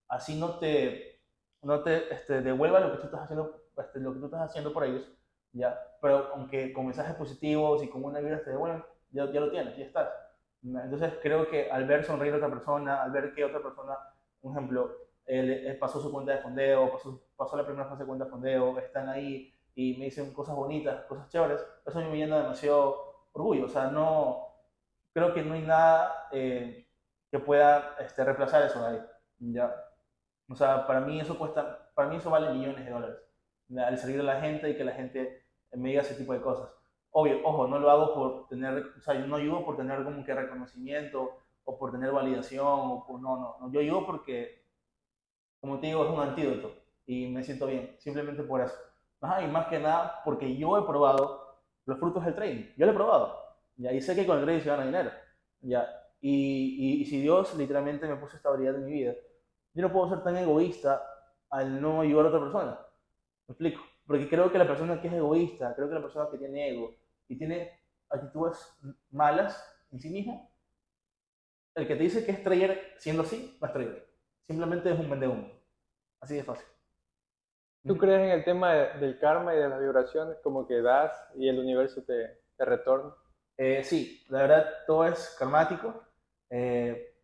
así 0.09 0.41
no 0.41 0.59
te, 0.59 1.21
no 1.61 1.83
te 1.83 2.11
este, 2.11 2.41
devuelva 2.41 2.81
lo 2.81 2.93
que 2.93 2.99
tú 3.01 3.05
estás 3.05 3.21
haciendo, 3.21 3.65
este, 3.77 4.01
lo 4.01 4.15
que 4.15 4.21
tú 4.21 4.25
estás 4.25 4.49
haciendo 4.49 4.73
por 4.73 4.85
ellos. 4.85 5.07
¿ya? 5.53 5.79
Pero 6.01 6.31
aunque 6.33 6.73
con 6.73 6.87
mensajes 6.87 7.17
positivos 7.17 7.83
y 7.83 7.91
con 7.91 8.03
una 8.03 8.21
vida 8.21 8.43
te 8.43 8.49
devuelven, 8.49 8.83
ya, 9.11 9.31
ya 9.31 9.41
lo 9.41 9.51
tienes, 9.51 9.77
ya 9.77 9.85
estás. 9.85 10.09
Entonces 10.63 11.15
creo 11.23 11.49
que 11.49 11.71
al 11.71 11.87
ver 11.87 12.05
sonreír 12.05 12.35
a 12.35 12.37
otra 12.39 12.51
persona, 12.51 13.03
al 13.03 13.13
ver 13.13 13.33
que 13.35 13.45
otra 13.45 13.63
persona, 13.63 13.97
por 14.41 14.53
ejemplo, 14.53 14.97
él, 15.27 15.77
pasó 15.79 16.01
su 16.01 16.11
cuenta 16.13 16.33
de 16.33 16.39
fondeo, 16.39 16.93
pasó, 17.37 17.57
la 17.57 17.65
primera 17.65 17.89
fase 17.89 18.03
de 18.03 18.07
cuenta 18.07 18.25
de 18.25 18.31
fondeo, 18.31 18.79
están 18.79 19.09
ahí 19.09 19.53
y 19.75 19.97
me 19.99 20.07
dicen 20.07 20.33
cosas 20.33 20.57
bonitas, 20.57 21.05
cosas 21.05 21.29
chéveres, 21.29 21.65
eso 21.85 21.99
a 21.99 22.03
mí 22.03 22.11
me 22.11 22.17
llena 22.17 22.39
demasiado 22.39 23.29
orgullo. 23.33 23.67
O 23.67 23.69
sea, 23.69 23.89
no, 23.89 24.47
creo 25.13 25.35
que 25.35 25.43
no 25.43 25.55
hay 25.55 25.63
nada 25.63 26.29
eh, 26.33 26.89
que 27.31 27.39
pueda 27.39 27.97
este, 28.01 28.25
reemplazar 28.25 28.63
eso 28.63 28.81
de 28.83 28.89
ahí. 28.89 29.61
O 30.49 30.55
sea, 30.55 30.87
para 30.87 31.01
mí 31.01 31.21
eso 31.21 31.39
cuesta, 31.39 31.91
para 31.95 32.09
mí 32.09 32.17
eso 32.17 32.31
vale 32.31 32.53
millones 32.53 32.85
de 32.85 32.91
dólares. 32.91 33.17
Al 33.77 33.99
salir 33.99 34.17
de 34.17 34.23
la 34.23 34.41
gente 34.41 34.71
y 34.71 34.77
que 34.77 34.85
la 34.85 34.93
gente 34.93 35.45
me 35.73 35.91
diga 35.91 36.03
ese 36.03 36.15
tipo 36.15 36.33
de 36.33 36.41
cosas. 36.41 36.71
Obvio, 37.19 37.41
ojo, 37.45 37.67
no 37.67 37.79
lo 37.79 37.91
hago 37.91 38.15
por 38.15 38.49
tener, 38.49 38.93
o 38.95 39.01
sea, 39.01 39.15
yo 39.15 39.27
no 39.27 39.37
ayudo 39.37 39.65
por 39.65 39.79
tener 39.79 40.05
como 40.05 40.23
que 40.23 40.35
reconocimiento 40.35 41.39
o 41.65 41.79
por 41.79 41.91
tener 41.91 42.13
validación, 42.13 42.67
o 42.67 43.19
no, 43.19 43.37
no, 43.39 43.57
no, 43.59 43.73
yo 43.73 43.81
ayudo 43.81 44.05
porque, 44.05 44.63
como 45.59 45.81
te 45.81 45.87
digo, 45.87 46.05
es 46.05 46.11
un 46.11 46.21
antídoto 46.21 46.75
y 47.07 47.29
me 47.29 47.43
siento 47.43 47.67
bien, 47.67 47.97
simplemente 47.99 48.43
por 48.43 48.61
eso. 48.61 48.75
Ajá, 49.23 49.43
y 49.43 49.49
más 49.49 49.67
que 49.69 49.79
nada 49.79 50.21
porque 50.27 50.57
yo 50.59 50.77
he 50.77 50.83
probado 50.83 51.63
los 51.87 51.99
frutos 51.99 52.23
del 52.23 52.35
trading, 52.35 52.67
yo 52.77 52.85
lo 52.85 52.93
he 52.93 52.95
probado, 52.95 53.35
ya, 53.77 53.93
y 53.95 54.03
sé 54.03 54.15
que 54.15 54.27
con 54.27 54.39
el 54.39 54.45
trading 54.45 54.61
se 54.61 54.69
gana 54.69 54.85
dinero, 54.85 55.11
ya, 55.63 55.89
y, 56.21 57.01
y, 57.01 57.05
si 57.07 57.23
Dios 57.23 57.55
literalmente 57.57 58.07
me 58.07 58.17
puso 58.17 58.37
estabilidad 58.37 58.75
en 58.75 58.85
mi 58.85 58.93
vida, 58.93 59.15
yo 59.73 59.81
no 59.81 59.91
puedo 59.91 60.11
ser 60.11 60.23
tan 60.23 60.37
egoísta 60.37 61.03
al 61.49 61.81
no 61.81 62.03
ayudar 62.03 62.27
a 62.27 62.29
otra 62.29 62.41
persona. 62.41 62.79
¿Me 63.49 63.53
explico? 63.53 63.83
Porque 64.07 64.29
creo 64.29 64.53
que 64.53 64.59
la 64.59 64.67
persona 64.67 65.01
que 65.01 65.09
es 65.09 65.15
egoísta, 65.15 65.75
creo 65.75 65.89
que 65.89 65.95
la 65.95 66.03
persona 66.03 66.29
que 66.31 66.39
tiene 66.39 66.71
ego 66.71 66.95
y 67.29 67.39
tiene 67.39 67.81
actitudes 68.09 68.59
malas 69.11 69.63
en 69.91 70.01
sí 70.01 70.11
mismo, 70.11 70.55
el 71.75 71.87
que 71.87 71.97
te 71.97 72.03
dice 72.03 72.25
que 72.25 72.33
es 72.33 72.43
trader 72.43 72.95
siendo 72.99 73.23
así, 73.23 73.57
no 73.61 73.67
es 73.67 73.73
trader. 73.73 74.07
Simplemente 74.47 74.91
es 74.91 74.99
un 74.99 75.11
vende 75.11 75.29
humo. 75.29 75.51
Así 76.21 76.37
de 76.37 76.45
fácil. 76.45 76.67
¿Tú 77.87 77.97
crees 77.99 78.21
en 78.23 78.31
el 78.31 78.45
tema 78.45 78.73
del 78.73 79.19
karma 79.19 79.55
y 79.55 79.59
de 79.59 79.69
las 79.69 79.81
vibraciones, 79.81 80.39
como 80.43 80.67
que 80.67 80.81
das 80.81 81.13
y 81.37 81.49
el 81.49 81.59
universo 81.59 82.03
te, 82.05 82.41
te 82.57 82.65
retorna? 82.65 83.15
Eh, 83.57 83.85
sí, 83.85 84.25
la 84.29 84.43
verdad 84.43 84.67
todo 84.87 85.07
es 85.07 85.37
karmático. 85.39 86.03
Eh, 86.51 87.15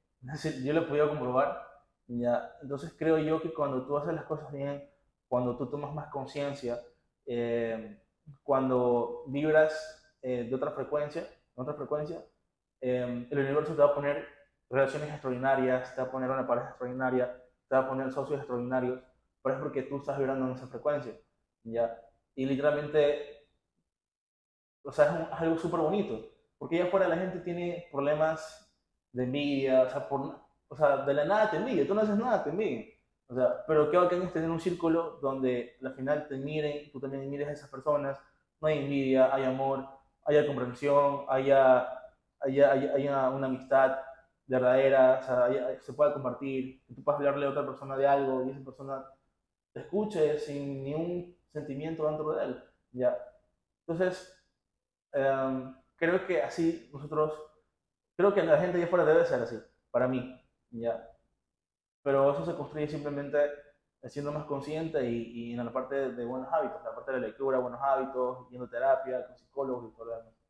yo 0.63 0.73
lo 0.73 0.83
he 0.83 0.87
podido 0.87 1.09
comprobar. 1.09 1.67
¿ya? 2.07 2.57
Entonces 2.63 2.95
creo 2.97 3.19
yo 3.19 3.41
que 3.41 3.53
cuando 3.53 3.87
tú 3.87 3.97
haces 3.97 4.15
las 4.15 4.25
cosas 4.25 4.53
bien, 4.53 4.89
cuando 5.29 5.57
tú 5.57 5.69
tomas 5.71 5.95
más 5.95 6.09
conciencia, 6.11 6.79
eh, 7.27 8.02
cuando 8.43 9.25
vibras 9.29 9.99
de 10.23 10.55
otra 10.55 10.71
frecuencia, 10.71 11.27
otra 11.55 11.75
frecuencia, 11.75 12.25
el 12.81 13.29
universo 13.31 13.75
te 13.75 13.83
va 13.83 13.89
a 13.89 13.95
poner 13.95 14.27
relaciones 14.73 15.11
extraordinarias, 15.11 15.95
te 15.95 16.01
va 16.01 16.09
a 16.09 16.11
poner 16.11 16.31
una 16.31 16.47
pareja 16.47 16.71
extraordinaria, 16.71 17.43
te 17.69 17.77
va 17.77 17.83
a 17.83 17.89
poner 17.89 18.11
socios 18.11 18.39
extraordinarios, 18.39 19.01
pero 19.43 19.57
es 19.57 19.61
porque 19.61 19.83
tú 19.83 19.99
estás 19.99 20.19
vibrando 20.19 20.47
en 20.47 20.53
esa 20.53 20.67
frecuencia, 20.67 21.13
¿ya? 21.65 22.01
Y 22.35 22.47
literalmente, 22.47 23.47
o 24.83 24.91
sea, 24.91 25.05
es, 25.07 25.41
algo 25.41 25.59
súper 25.59 25.81
bonito, 25.81 26.27
porque 26.59 26.77
allá 26.77 26.87
afuera 26.87 27.09
la 27.09 27.19
gente 27.19 27.41
tiene 27.41 27.89
problemas 27.93 28.73
de 29.13 29.25
envidia, 29.25 29.83
o 29.83 29.91
sea, 29.91 30.09
por, 30.09 30.41
o 30.69 30.77
sea, 30.77 31.05
de 31.05 31.15
la 31.15 31.25
nada 31.27 31.51
te 31.51 31.59
envidia, 31.59 31.87
tú 31.87 31.95
no 31.95 32.01
haces 32.01 32.17
nada, 32.17 32.43
te 32.43 32.51
envidia. 32.51 32.87
O 33.33 33.35
sea, 33.35 33.65
pero 33.67 33.91
qué 33.91 33.97
bacán 33.97 34.23
es 34.23 34.33
tener 34.33 34.51
un 34.51 34.61
círculo 34.61 35.19
donde 35.23 35.77
al 35.83 35.95
final 35.95 36.29
te 36.29 36.37
miren, 36.37 36.91
tú 36.93 37.01
también 37.01 37.31
mires 37.31 37.49
a 37.49 37.53
esas 37.53 37.71
personas, 37.71 38.19
no 38.61 38.69
hay 38.69 38.79
envidia, 38.79 39.35
hay 39.35 39.45
amor, 39.45 39.87
haya 40.27 40.47
comprensión, 40.47 41.25
haya, 41.29 41.89
haya, 42.41 42.73
haya 42.73 43.31
una 43.31 43.47
amistad, 43.47 43.97
verdadera, 44.47 45.21
o 45.21 45.23
sea, 45.25 45.81
se 45.81 45.93
puede 45.95 46.13
compartir, 46.13 46.85
que 46.87 46.95
tú 46.95 47.03
puedas 47.03 47.21
hablarle 47.21 47.47
a 47.47 47.51
otra 47.51 47.65
persona 47.65 47.97
de 47.97 48.07
algo 48.07 48.45
y 48.45 48.51
esa 48.51 48.63
persona 48.65 49.05
te 49.73 49.81
escuche 49.81 50.39
sin 50.39 50.85
ningún 50.85 51.35
sentimiento 51.55 52.07
dentro 52.07 52.33
de 52.33 52.45
él, 52.45 52.65
¿ya? 52.93 53.17
Entonces, 53.87 54.39
em, 55.13 55.75
creo 55.97 56.27
que 56.27 56.43
así 56.43 56.91
nosotros, 56.93 57.33
creo 58.15 58.35
que 58.35 58.43
la 58.43 58.59
gente 58.59 58.77
allá 58.77 58.87
afuera 58.87 59.07
debe 59.07 59.25
ser 59.25 59.41
así, 59.41 59.59
para 59.91 60.07
mí, 60.07 60.39
¿ya? 60.71 61.12
Pero 62.03 62.33
eso 62.33 62.45
se 62.45 62.55
construye 62.55 62.89
simplemente 62.89 63.39
siendo 64.05 64.33
más 64.33 64.45
consciente 64.45 65.09
y, 65.09 65.51
y 65.51 65.53
en 65.53 65.65
la 65.65 65.73
parte 65.73 66.11
de, 66.13 66.25
buenos 66.25 66.53
hábitos, 66.53 66.83
la 66.83 66.95
parte 66.95 67.13
de 67.13 67.21
la 67.21 67.27
lectura, 67.29 67.59
buenos 67.59 67.81
hábitos, 67.81 68.49
yendo 68.51 68.67
a 68.67 68.71
terapia, 68.71 69.27
con 69.27 69.37
psicólogos 69.37 69.93
y 69.93 69.97
todo 69.97 70.07
lo 70.07 70.17
demás. 70.17 70.42